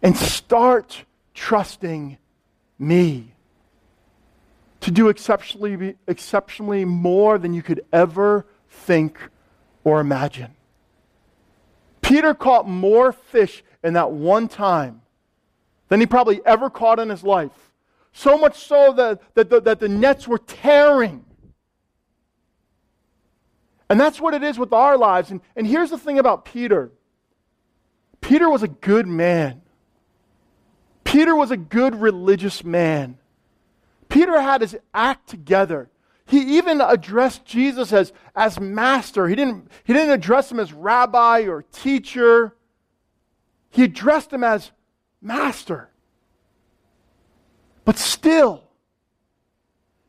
And 0.01 0.15
start 0.15 1.05
trusting 1.33 2.17
me 2.77 3.33
to 4.85 4.91
do 4.91 5.09
exceptionally, 5.09 5.95
exceptionally 6.07 6.85
more 6.85 7.39
than 7.39 7.55
you 7.55 7.63
could 7.63 7.83
ever 7.91 8.45
think 8.69 9.17
or 9.83 9.99
imagine. 9.99 10.53
Peter 12.03 12.35
caught 12.35 12.69
more 12.69 13.11
fish 13.11 13.63
in 13.83 13.93
that 13.93 14.11
one 14.11 14.47
time 14.47 15.01
than 15.89 15.99
he 15.99 16.05
probably 16.05 16.39
ever 16.45 16.69
caught 16.69 16.99
in 16.99 17.09
his 17.09 17.23
life. 17.23 17.71
So 18.13 18.37
much 18.37 18.59
so 18.59 18.93
that, 18.93 19.33
that, 19.33 19.49
the, 19.49 19.59
that 19.61 19.79
the 19.79 19.89
nets 19.89 20.27
were 20.27 20.37
tearing. 20.37 21.25
And 23.89 23.99
that's 23.99 24.21
what 24.21 24.35
it 24.35 24.43
is 24.43 24.59
with 24.59 24.71
our 24.71 24.99
lives. 24.99 25.31
And, 25.31 25.41
and 25.55 25.65
here's 25.65 25.89
the 25.89 25.97
thing 25.97 26.19
about 26.19 26.45
Peter 26.45 26.91
Peter 28.21 28.47
was 28.47 28.61
a 28.61 28.67
good 28.67 29.07
man, 29.07 29.63
Peter 31.03 31.35
was 31.35 31.49
a 31.49 31.57
good 31.57 31.95
religious 31.95 32.63
man. 32.63 33.17
Peter 34.09 34.39
had 34.39 34.61
his 34.61 34.77
act 34.93 35.29
together. 35.29 35.89
He 36.25 36.57
even 36.57 36.81
addressed 36.81 37.45
Jesus 37.45 37.93
as, 37.93 38.11
as 38.35 38.59
master. 38.59 39.27
He 39.27 39.35
didn't, 39.35 39.69
he 39.83 39.93
didn't 39.93 40.11
address 40.11 40.51
him 40.51 40.59
as 40.59 40.73
rabbi 40.73 41.41
or 41.41 41.61
teacher. 41.61 42.55
He 43.69 43.83
addressed 43.83 44.33
him 44.33 44.43
as 44.43 44.71
master. 45.21 45.89
But 47.83 47.99
still, 47.99 48.63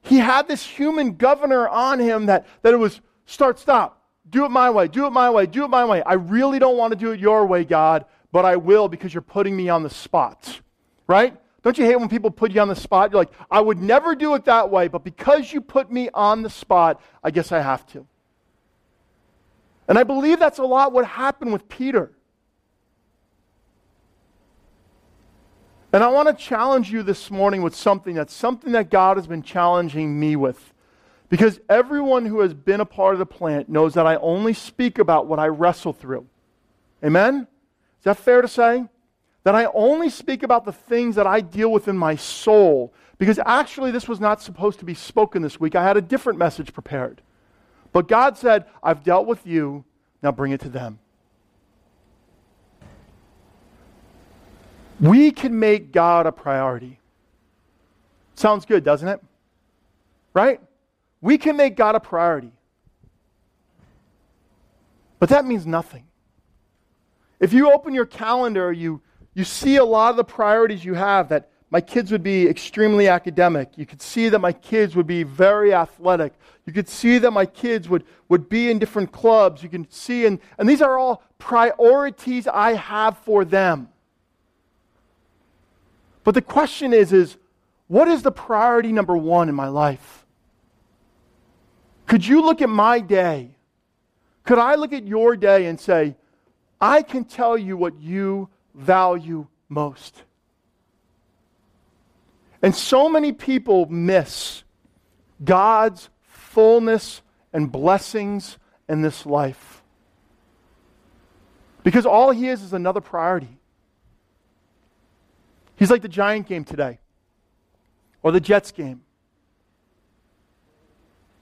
he 0.00 0.18
had 0.18 0.48
this 0.48 0.64
human 0.64 1.16
governor 1.16 1.68
on 1.68 1.98
him 1.98 2.26
that, 2.26 2.46
that 2.62 2.72
it 2.72 2.78
was 2.78 3.00
start, 3.26 3.58
stop, 3.58 4.02
do 4.30 4.44
it 4.46 4.50
my 4.50 4.70
way, 4.70 4.88
do 4.88 5.06
it 5.06 5.10
my 5.10 5.28
way, 5.28 5.46
do 5.46 5.64
it 5.64 5.68
my 5.68 5.84
way. 5.84 6.02
I 6.02 6.14
really 6.14 6.58
don't 6.58 6.78
want 6.78 6.92
to 6.92 6.96
do 6.96 7.10
it 7.10 7.20
your 7.20 7.44
way, 7.44 7.64
God, 7.64 8.06
but 8.32 8.44
I 8.44 8.56
will 8.56 8.88
because 8.88 9.12
you're 9.12 9.20
putting 9.20 9.54
me 9.54 9.68
on 9.68 9.82
the 9.82 9.90
spot. 9.90 10.60
Right? 11.06 11.36
Don't 11.66 11.76
you 11.78 11.84
hate 11.84 11.98
when 11.98 12.08
people 12.08 12.30
put 12.30 12.52
you 12.52 12.60
on 12.60 12.68
the 12.68 12.76
spot? 12.76 13.10
You're 13.10 13.22
like, 13.22 13.32
I 13.50 13.60
would 13.60 13.82
never 13.82 14.14
do 14.14 14.36
it 14.36 14.44
that 14.44 14.70
way, 14.70 14.86
but 14.86 15.02
because 15.02 15.52
you 15.52 15.60
put 15.60 15.90
me 15.90 16.08
on 16.14 16.42
the 16.42 16.48
spot, 16.48 17.02
I 17.24 17.32
guess 17.32 17.50
I 17.50 17.60
have 17.60 17.84
to. 17.88 18.06
And 19.88 19.98
I 19.98 20.04
believe 20.04 20.38
that's 20.38 20.60
a 20.60 20.62
lot 20.62 20.92
what 20.92 21.04
happened 21.04 21.52
with 21.52 21.68
Peter. 21.68 22.12
And 25.92 26.04
I 26.04 26.08
want 26.08 26.28
to 26.28 26.34
challenge 26.34 26.92
you 26.92 27.02
this 27.02 27.32
morning 27.32 27.62
with 27.62 27.74
something 27.74 28.14
that's 28.14 28.32
something 28.32 28.70
that 28.70 28.88
God 28.88 29.16
has 29.16 29.26
been 29.26 29.42
challenging 29.42 30.20
me 30.20 30.36
with. 30.36 30.72
Because 31.28 31.58
everyone 31.68 32.26
who 32.26 32.42
has 32.42 32.54
been 32.54 32.80
a 32.80 32.86
part 32.86 33.14
of 33.14 33.18
the 33.18 33.26
plant 33.26 33.68
knows 33.68 33.94
that 33.94 34.06
I 34.06 34.14
only 34.18 34.52
speak 34.52 35.00
about 35.00 35.26
what 35.26 35.40
I 35.40 35.48
wrestle 35.48 35.92
through. 35.92 36.28
Amen? 37.02 37.48
Is 37.98 38.04
that 38.04 38.18
fair 38.18 38.40
to 38.40 38.46
say? 38.46 38.84
That 39.46 39.54
I 39.54 39.66
only 39.74 40.10
speak 40.10 40.42
about 40.42 40.64
the 40.64 40.72
things 40.72 41.14
that 41.14 41.24
I 41.24 41.40
deal 41.40 41.70
with 41.70 41.86
in 41.86 41.96
my 41.96 42.16
soul. 42.16 42.92
Because 43.16 43.38
actually, 43.46 43.92
this 43.92 44.08
was 44.08 44.18
not 44.18 44.42
supposed 44.42 44.80
to 44.80 44.84
be 44.84 44.92
spoken 44.92 45.40
this 45.40 45.60
week. 45.60 45.76
I 45.76 45.84
had 45.84 45.96
a 45.96 46.00
different 46.00 46.36
message 46.36 46.72
prepared. 46.72 47.22
But 47.92 48.08
God 48.08 48.36
said, 48.36 48.64
I've 48.82 49.04
dealt 49.04 49.28
with 49.28 49.46
you, 49.46 49.84
now 50.20 50.32
bring 50.32 50.50
it 50.50 50.60
to 50.62 50.68
them. 50.68 50.98
We 54.98 55.30
can 55.30 55.56
make 55.56 55.92
God 55.92 56.26
a 56.26 56.32
priority. 56.32 56.98
Sounds 58.34 58.64
good, 58.64 58.82
doesn't 58.82 59.06
it? 59.06 59.22
Right? 60.34 60.60
We 61.20 61.38
can 61.38 61.56
make 61.56 61.76
God 61.76 61.94
a 61.94 62.00
priority. 62.00 62.50
But 65.20 65.28
that 65.28 65.44
means 65.44 65.68
nothing. 65.68 66.02
If 67.38 67.52
you 67.52 67.70
open 67.70 67.94
your 67.94 68.06
calendar, 68.06 68.72
you, 68.72 69.02
you 69.36 69.44
see 69.44 69.76
a 69.76 69.84
lot 69.84 70.08
of 70.08 70.16
the 70.16 70.24
priorities 70.24 70.82
you 70.82 70.94
have 70.94 71.28
that 71.28 71.50
my 71.68 71.78
kids 71.78 72.10
would 72.10 72.22
be 72.22 72.48
extremely 72.48 73.06
academic. 73.06 73.68
You 73.76 73.84
could 73.84 74.00
see 74.00 74.30
that 74.30 74.38
my 74.38 74.52
kids 74.52 74.96
would 74.96 75.06
be 75.06 75.24
very 75.24 75.74
athletic. 75.74 76.32
You 76.64 76.72
could 76.72 76.88
see 76.88 77.18
that 77.18 77.32
my 77.32 77.44
kids 77.44 77.86
would, 77.86 78.04
would 78.30 78.48
be 78.48 78.70
in 78.70 78.78
different 78.78 79.12
clubs. 79.12 79.62
You 79.62 79.68
can 79.68 79.86
see, 79.90 80.24
and, 80.24 80.40
and 80.56 80.66
these 80.66 80.80
are 80.80 80.98
all 80.98 81.22
priorities 81.38 82.48
I 82.48 82.76
have 82.76 83.18
for 83.18 83.44
them. 83.44 83.90
But 86.24 86.34
the 86.34 86.40
question 86.40 86.94
is, 86.94 87.12
is 87.12 87.36
what 87.88 88.08
is 88.08 88.22
the 88.22 88.32
priority 88.32 88.90
number 88.90 89.18
one 89.18 89.50
in 89.50 89.54
my 89.54 89.68
life? 89.68 90.24
Could 92.06 92.26
you 92.26 92.40
look 92.40 92.62
at 92.62 92.70
my 92.70 93.00
day? 93.00 93.50
Could 94.44 94.58
I 94.58 94.76
look 94.76 94.94
at 94.94 95.06
your 95.06 95.36
day 95.36 95.66
and 95.66 95.78
say, 95.78 96.16
I 96.80 97.02
can 97.02 97.24
tell 97.24 97.58
you 97.58 97.76
what 97.76 98.00
you 98.00 98.48
value 98.76 99.46
most? 99.68 100.22
And 102.62 102.74
so 102.74 103.08
many 103.08 103.32
people 103.32 103.86
miss 103.86 104.62
God's 105.44 106.08
fullness 106.22 107.22
and 107.52 107.70
blessings 107.70 108.58
in 108.88 109.02
this 109.02 109.26
life. 109.26 109.82
Because 111.82 112.06
all 112.06 112.30
He 112.30 112.48
is 112.48 112.62
is 112.62 112.72
another 112.72 113.00
priority. 113.00 113.58
He's 115.76 115.90
like 115.90 116.02
the 116.02 116.08
Giant 116.08 116.46
game 116.48 116.64
today 116.64 116.98
or 118.22 118.32
the 118.32 118.40
Jets 118.40 118.72
game. 118.72 119.02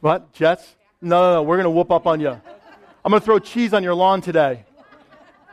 What? 0.01 0.33
Jets? 0.33 0.77
No, 1.01 1.23
no, 1.23 1.35
no. 1.35 1.43
We're 1.43 1.57
going 1.57 1.65
to 1.65 1.71
whoop 1.71 1.91
up 1.91 2.07
on 2.07 2.21
you. 2.21 2.29
I'm 2.29 3.11
going 3.11 3.21
to 3.21 3.25
throw 3.25 3.39
cheese 3.39 3.73
on 3.73 3.83
your 3.83 3.95
lawn 3.95 4.21
today. 4.21 4.65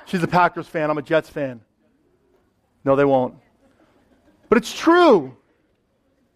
She's 0.06 0.24
a 0.24 0.28
Packers 0.28 0.68
fan. 0.68 0.90
I'm 0.90 0.98
a 0.98 1.02
Jets 1.02 1.30
fan. 1.30 1.62
No, 2.84 2.96
they 2.96 3.06
won't. 3.06 3.36
But 4.50 4.58
it's 4.58 4.74
true. 4.74 5.36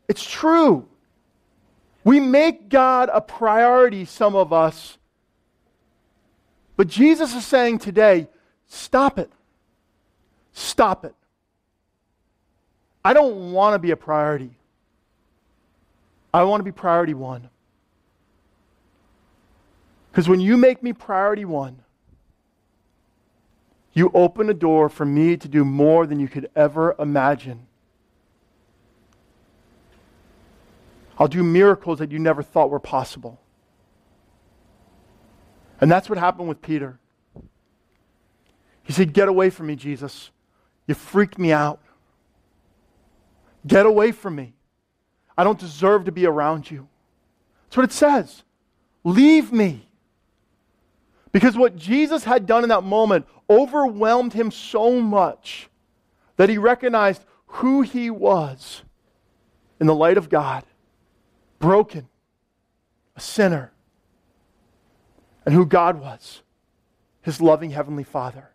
It's 0.07 0.23
true. 0.23 0.87
We 2.03 2.19
make 2.19 2.69
God 2.69 3.09
a 3.11 3.19
priority, 3.19 4.05
some 4.05 4.35
of 4.35 4.53
us. 4.53 4.97
But 6.77 6.87
Jesus 6.87 7.33
is 7.33 7.45
saying 7.45 7.79
today 7.79 8.27
stop 8.67 9.17
it. 9.17 9.31
Stop 10.53 11.03
it. 11.03 11.15
I 13.03 13.13
don't 13.13 13.51
want 13.51 13.73
to 13.73 13.79
be 13.79 13.91
a 13.91 13.97
priority. 13.97 14.51
I 16.33 16.43
want 16.43 16.59
to 16.59 16.63
be 16.63 16.71
priority 16.71 17.13
one. 17.13 17.49
Because 20.11 20.29
when 20.29 20.39
you 20.39 20.57
make 20.57 20.81
me 20.81 20.93
priority 20.93 21.45
one, 21.45 21.79
you 23.95 24.11
open 24.13 24.49
a 24.49 24.53
door 24.53 24.89
for 24.89 25.05
me 25.05 25.37
to 25.37 25.47
do 25.47 25.63
more 25.63 26.05
than 26.05 26.19
you 26.19 26.27
could 26.27 26.49
ever 26.55 26.95
imagine. 26.99 27.65
I'll 31.17 31.29
do 31.29 31.41
miracles 31.41 31.99
that 31.99 32.11
you 32.11 32.19
never 32.19 32.43
thought 32.43 32.69
were 32.69 32.79
possible. 32.79 33.39
And 35.79 35.89
that's 35.89 36.09
what 36.09 36.19
happened 36.19 36.49
with 36.49 36.61
Peter. 36.61 36.99
He 38.83 38.91
said, 38.91 39.13
Get 39.13 39.29
away 39.29 39.49
from 39.49 39.67
me, 39.67 39.77
Jesus. 39.77 40.29
You 40.87 40.93
freaked 40.93 41.39
me 41.39 41.53
out. 41.53 41.79
Get 43.65 43.85
away 43.85 44.11
from 44.11 44.35
me. 44.35 44.55
I 45.37 45.45
don't 45.45 45.57
deserve 45.57 46.05
to 46.05 46.11
be 46.11 46.25
around 46.25 46.69
you. 46.69 46.87
That's 47.63 47.77
what 47.77 47.85
it 47.85 47.93
says. 47.93 48.43
Leave 49.05 49.53
me. 49.53 49.87
Because 51.31 51.57
what 51.57 51.75
Jesus 51.77 52.25
had 52.25 52.45
done 52.45 52.63
in 52.63 52.69
that 52.69 52.83
moment 52.83 53.25
overwhelmed 53.49 54.33
him 54.33 54.51
so 54.51 54.99
much 54.99 55.69
that 56.37 56.49
he 56.49 56.57
recognized 56.57 57.23
who 57.47 57.81
he 57.81 58.09
was 58.09 58.83
in 59.79 59.87
the 59.87 59.95
light 59.95 60.17
of 60.17 60.29
God 60.29 60.63
broken, 61.59 62.07
a 63.15 63.19
sinner, 63.19 63.71
and 65.45 65.53
who 65.53 65.65
God 65.65 65.99
was 65.99 66.41
his 67.21 67.41
loving 67.41 67.71
Heavenly 67.71 68.03
Father. 68.03 68.49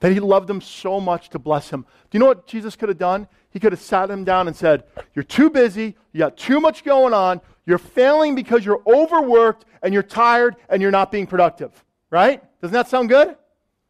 That 0.00 0.12
he 0.12 0.20
loved 0.20 0.48
him 0.48 0.60
so 0.60 0.98
much 1.00 1.30
to 1.30 1.38
bless 1.38 1.70
him. 1.70 1.82
Do 1.82 2.16
you 2.16 2.20
know 2.20 2.26
what 2.26 2.46
Jesus 2.46 2.74
could 2.74 2.88
have 2.88 2.98
done? 2.98 3.28
He 3.50 3.60
could 3.60 3.72
have 3.72 3.80
sat 3.80 4.10
him 4.10 4.24
down 4.24 4.48
and 4.48 4.56
said, 4.56 4.84
You're 5.14 5.22
too 5.22 5.50
busy. 5.50 5.96
You 6.12 6.18
got 6.18 6.36
too 6.36 6.58
much 6.58 6.84
going 6.84 7.12
on. 7.14 7.40
You're 7.66 7.78
failing 7.78 8.34
because 8.34 8.64
you're 8.64 8.82
overworked 8.86 9.64
and 9.82 9.94
you're 9.94 10.02
tired 10.02 10.56
and 10.68 10.80
you're 10.82 10.90
not 10.90 11.12
being 11.12 11.26
productive. 11.26 11.84
Right? 12.10 12.42
Doesn't 12.60 12.74
that 12.74 12.88
sound 12.88 13.08
good? 13.08 13.36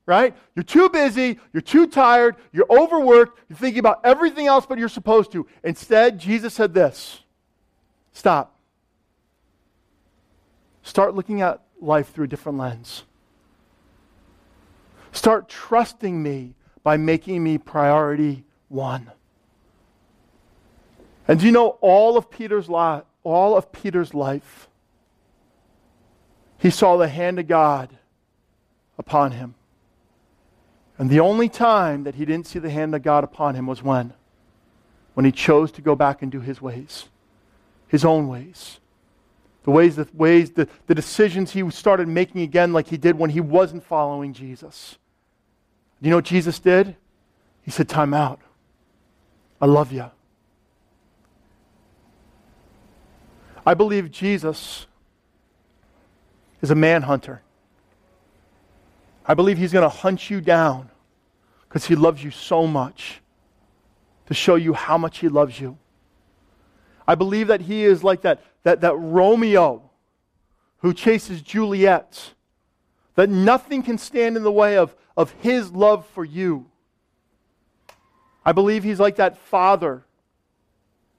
Right? 0.07 0.37
You're 0.55 0.63
too 0.63 0.89
busy. 0.89 1.39
You're 1.53 1.63
too 1.63 1.87
tired. 1.87 2.37
You're 2.53 2.67
overworked. 2.71 3.39
You're 3.49 3.57
thinking 3.57 3.79
about 3.81 4.01
everything 4.05 4.47
else 4.47 4.67
but 4.67 4.79
you're 4.79 4.89
supposed 4.89 5.33
to. 5.33 5.47
Instead, 5.65 6.19
Jesus 6.19 6.55
said 6.55 6.75
this 6.75 7.21
Stop. 8.13 8.57
Start 10.83 11.15
looking 11.15 11.41
at 11.41 11.61
life 11.81 12.13
through 12.13 12.25
a 12.25 12.29
different 12.29 12.59
lens. 12.59 13.05
Start 15.13 15.49
trusting 15.49 16.23
me 16.23 16.55
by 16.83 16.97
making 16.97 17.43
me 17.43 17.59
priority 17.59 18.45
one. 18.69 19.11
And 21.29 21.39
do 21.39 21.47
you 21.47 21.53
know 21.53 21.79
all 21.81 22.17
of 22.17 22.31
Peter's 22.31 22.69
life, 22.69 23.05
all 23.23 23.57
of 23.57 23.71
Peter's 23.73 24.15
life? 24.15 24.69
He 26.59 26.71
saw 26.71 26.97
the 26.97 27.09
hand 27.09 27.39
of 27.39 27.47
God 27.47 27.97
upon 29.01 29.33
him. 29.33 29.55
And 30.99 31.09
the 31.09 31.21
only 31.21 31.49
time 31.49 32.05
that 32.05 32.17
he 32.17 32.27
didn't 32.27 32.47
see 32.47 32.59
the 32.59 32.69
hand 32.69 32.95
of 32.95 33.03
God 33.03 33.25
upon 33.25 33.55
him 33.55 33.67
was 33.67 33.83
when? 33.83 34.13
When 35.15 35.25
he 35.25 35.33
chose 35.33 35.73
to 35.73 35.83
go 35.83 35.97
back 35.97 36.21
and 36.21 36.31
do 36.31 36.41
his 36.41 36.61
ways, 36.61 37.09
his 37.89 38.05
own 38.05 38.29
ways. 38.29 38.79
The 39.65 39.71
ways, 39.71 39.97
the 39.97 40.07
ways, 40.13 40.51
the, 40.51 40.69
the 40.87 40.95
decisions 40.95 41.53
he 41.53 41.69
started 41.71 42.07
making 42.07 42.43
again, 42.43 42.73
like 42.73 42.89
he 42.89 42.99
did 42.99 43.19
when 43.19 43.31
he 43.31 43.41
wasn't 43.41 43.85
following 43.85 44.33
Jesus. 44.33 44.99
Do 46.01 46.09
you 46.09 46.11
know 46.11 46.19
what 46.19 46.27
Jesus 46.27 46.59
did? 46.59 46.97
He 47.63 47.71
said, 47.71 47.89
Time 47.89 48.15
out. 48.15 48.41
I 49.61 49.67
love 49.67 49.93
you. 49.93 50.11
I 53.67 53.75
believe 53.75 54.11
Jesus 54.11 54.87
is 56.63 56.71
a 56.71 56.75
manhunter. 56.75 57.43
I 59.31 59.35
believe 59.35 59.59
he's 59.59 59.73
going 59.73 59.89
to 59.89 59.97
hunt 59.97 60.29
you 60.29 60.41
down 60.41 60.91
because 61.69 61.87
he 61.87 61.95
loves 61.95 62.25
you 62.25 62.33
so 62.33 62.67
much 62.67 63.21
to 64.27 64.35
show 64.35 64.57
you 64.57 64.73
how 64.73 64.99
much 64.99 65.19
he 65.19 65.29
loves 65.29 65.61
you. 65.61 65.79
I 67.07 67.15
believe 67.15 67.47
that 67.47 67.61
he 67.61 67.85
is 67.85 68.03
like 68.03 68.23
that, 68.23 68.43
that, 68.65 68.81
that 68.81 68.97
Romeo 68.97 69.89
who 70.79 70.93
chases 70.93 71.43
Juliet, 71.43 72.35
that 73.15 73.31
nothing 73.31 73.85
can 73.85 73.99
stand 73.99 74.37
in 74.37 74.43
the 74.43 74.51
way 74.51 74.77
of, 74.77 74.97
of 75.17 75.31
his 75.43 75.71
love 75.71 76.07
for 76.07 76.25
you. 76.25 76.67
I 78.45 78.51
believe 78.51 78.83
he's 78.83 78.99
like 78.99 79.15
that 79.15 79.39
father 79.39 80.03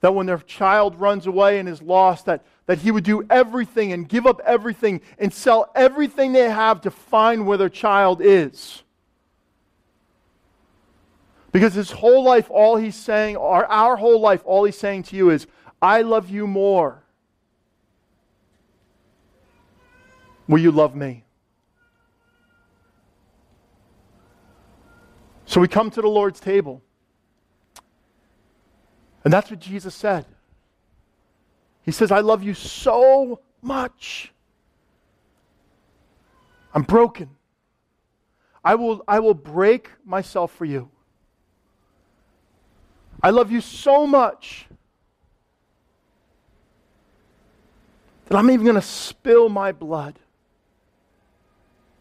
that 0.02 0.14
when 0.14 0.26
their 0.26 0.40
child 0.40 1.00
runs 1.00 1.28
away 1.28 1.60
and 1.60 1.70
is 1.70 1.82
lost, 1.82 2.26
that, 2.26 2.44
that 2.66 2.80
he 2.80 2.92
would 2.92 3.04
do 3.04 3.24
everything 3.30 3.94
and 3.94 4.10
give 4.10 4.26
up 4.26 4.42
everything 4.46 5.00
and 5.20 5.32
sell 5.32 5.72
everything 5.76 6.34
they 6.34 6.50
have 6.50 6.82
to 6.82 6.92
find 6.92 7.46
where 7.46 7.58
their 7.58 7.70
child 7.70 8.20
is. 8.22 8.84
Because 11.52 11.74
his 11.74 11.92
whole 11.92 12.24
life, 12.24 12.50
all 12.50 12.78
he's 12.78 12.96
saying, 12.96 13.38
our, 13.38 13.66
our 13.66 13.96
whole 13.96 14.20
life, 14.20 14.42
all 14.46 14.64
he's 14.64 14.78
saying 14.78 15.04
to 15.04 15.16
you 15.16 15.30
is, 15.30 15.46
I 15.82 16.02
love 16.02 16.30
you 16.30 16.48
more. 16.48 17.04
Will 20.48 20.60
you 20.60 20.72
love 20.72 20.96
me? 20.96 21.24
So 25.46 25.60
we 25.60 25.68
come 25.68 25.92
to 25.92 26.02
the 26.02 26.08
Lord's 26.08 26.40
table. 26.40 26.82
And 29.24 29.32
that's 29.32 29.50
what 29.50 29.60
Jesus 29.60 29.94
said. 29.94 30.26
He 31.84 31.92
says, 31.92 32.12
I 32.12 32.20
love 32.20 32.44
you 32.44 32.54
so 32.54 33.42
much. 33.62 34.32
I'm 36.74 36.84
broken. 36.84 37.30
I 38.64 38.76
will, 38.76 39.04
I 39.08 39.20
will 39.20 39.34
break 39.34 39.90
myself 40.06 40.52
for 40.54 40.66
you. 40.66 40.90
I 43.24 43.30
love 43.30 43.52
you 43.52 43.62
so 43.62 44.08
much 44.08 44.68
that 48.26 48.38
I'm 48.38 48.50
even 48.50 48.66
going 48.66 48.76
to 48.76 48.82
spill 48.82 49.50
my 49.50 49.72
blood 49.72 50.18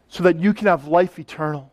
so 0.09 0.23
that 0.25 0.39
you 0.39 0.55
can 0.55 0.67
have 0.67 0.87
life 0.87 1.19
eternal. 1.19 1.70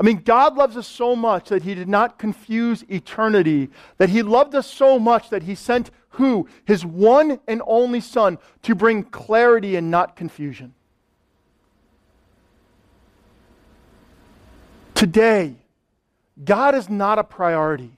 I 0.00 0.04
mean, 0.04 0.22
God 0.24 0.56
loves 0.56 0.76
us 0.76 0.86
so 0.86 1.14
much 1.14 1.48
that 1.48 1.62
He 1.62 1.74
did 1.74 1.88
not 1.88 2.18
confuse 2.18 2.84
eternity, 2.88 3.70
that 3.98 4.08
He 4.08 4.22
loved 4.22 4.54
us 4.54 4.66
so 4.66 4.98
much 4.98 5.30
that 5.30 5.44
He 5.44 5.54
sent 5.54 5.90
who? 6.10 6.48
His 6.64 6.84
one 6.84 7.40
and 7.48 7.62
only 7.66 8.00
Son 8.00 8.38
to 8.62 8.74
bring 8.74 9.02
clarity 9.04 9.76
and 9.76 9.90
not 9.90 10.16
confusion. 10.16 10.74
Today, 14.94 15.56
God 16.44 16.74
is 16.74 16.88
not 16.88 17.18
a 17.18 17.24
priority. 17.24 17.96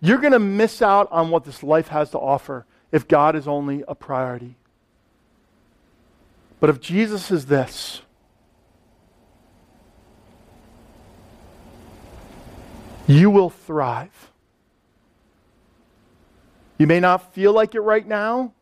You're 0.00 0.18
going 0.18 0.32
to 0.32 0.38
miss 0.38 0.82
out 0.82 1.08
on 1.12 1.30
what 1.30 1.44
this 1.44 1.62
life 1.62 1.88
has 1.88 2.10
to 2.10 2.18
offer 2.18 2.64
if 2.90 3.06
God 3.06 3.36
is 3.36 3.46
only 3.46 3.84
a 3.86 3.94
priority. 3.94 4.56
But 6.60 6.70
if 6.70 6.80
Jesus 6.80 7.30
is 7.30 7.46
this, 7.46 8.02
you 13.12 13.30
will 13.30 13.50
thrive. 13.50 14.30
You 16.78 16.86
may 16.86 17.00
not 17.00 17.34
feel 17.34 17.52
like 17.52 17.74
it 17.74 17.80
right 17.80 18.06
now. 18.06 18.52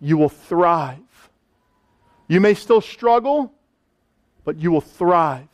You 0.00 0.16
will 0.16 0.28
thrive. 0.28 0.98
You 2.28 2.40
may 2.40 2.54
still 2.54 2.80
struggle, 2.80 3.52
but 4.44 4.56
you 4.56 4.70
will 4.70 4.80
thrive. 4.80 5.48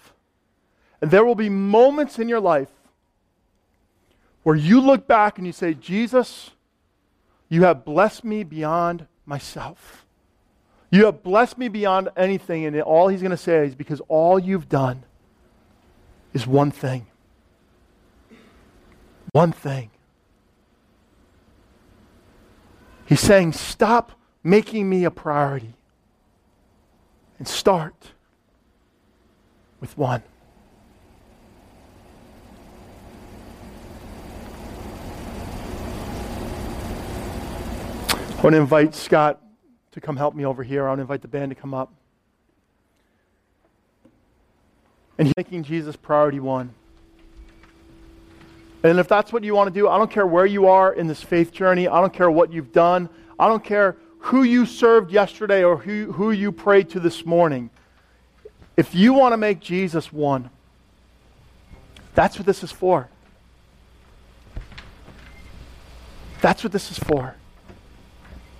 And 1.00 1.10
there 1.10 1.24
will 1.24 1.34
be 1.34 1.48
moments 1.48 2.18
in 2.18 2.28
your 2.28 2.40
life 2.40 2.70
where 4.42 4.56
you 4.56 4.80
look 4.80 5.06
back 5.06 5.38
and 5.38 5.46
you 5.46 5.52
say, 5.52 5.74
Jesus, 5.74 6.50
you 7.48 7.64
have 7.64 7.84
blessed 7.84 8.24
me 8.24 8.44
beyond 8.44 9.06
myself. 9.26 10.06
You 10.90 11.06
have 11.06 11.22
blessed 11.22 11.58
me 11.58 11.68
beyond 11.68 12.08
anything. 12.16 12.64
And 12.64 12.80
all 12.82 13.08
he's 13.08 13.20
going 13.20 13.30
to 13.30 13.36
say 13.36 13.66
is 13.66 13.74
because 13.74 14.00
all 14.08 14.38
you've 14.38 14.68
done 14.68 15.04
is 16.32 16.46
one 16.46 16.70
thing. 16.70 17.06
One 19.32 19.52
thing. 19.52 19.90
He's 23.06 23.20
saying, 23.20 23.52
stop 23.52 24.12
making 24.42 24.88
me 24.88 25.04
a 25.04 25.10
priority 25.10 25.74
and 27.38 27.46
start 27.46 28.12
with 29.80 29.96
one. 29.98 30.22
I 38.08 38.42
want 38.42 38.54
to 38.54 38.60
invite 38.60 38.94
Scott 38.94 39.40
to 39.92 40.00
come 40.00 40.16
help 40.16 40.34
me 40.34 40.46
over 40.46 40.62
here. 40.62 40.86
I 40.86 40.88
want 40.88 40.98
to 40.98 41.02
invite 41.02 41.22
the 41.22 41.28
band 41.28 41.50
to 41.50 41.54
come 41.54 41.74
up. 41.74 41.92
And 45.18 45.28
he's 45.28 45.36
making 45.36 45.64
Jesus 45.64 45.94
priority 45.96 46.40
one. 46.40 46.74
And 48.82 48.98
if 48.98 49.08
that's 49.08 49.32
what 49.32 49.44
you 49.44 49.54
want 49.54 49.72
to 49.72 49.78
do, 49.78 49.88
I 49.88 49.98
don't 49.98 50.10
care 50.10 50.26
where 50.26 50.46
you 50.46 50.68
are 50.68 50.92
in 50.92 51.06
this 51.06 51.22
faith 51.22 51.52
journey. 51.52 51.86
I 51.86 52.00
don't 52.00 52.12
care 52.12 52.30
what 52.30 52.52
you've 52.52 52.72
done. 52.72 53.08
I 53.38 53.46
don't 53.46 53.62
care 53.62 53.96
who 54.20 54.42
you 54.42 54.66
served 54.66 55.10
yesterday 55.10 55.64
or 55.64 55.76
who, 55.76 56.12
who 56.12 56.30
you 56.30 56.52
prayed 56.52 56.90
to 56.90 57.00
this 57.00 57.26
morning. 57.26 57.70
If 58.76 58.94
you 58.94 59.12
want 59.12 59.32
to 59.32 59.36
make 59.36 59.60
Jesus 59.60 60.12
one, 60.12 60.50
that's 62.14 62.38
what 62.38 62.46
this 62.46 62.62
is 62.62 62.72
for. 62.72 63.08
That's 66.40 66.64
what 66.64 66.72
this 66.72 66.90
is 66.90 66.98
for 66.98 67.34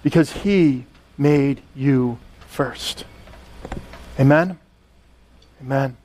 because 0.03 0.33
he 0.33 0.85
made 1.17 1.63
you 1.75 2.19
first. 2.49 3.05
Amen? 4.19 4.59
Amen. 5.63 5.97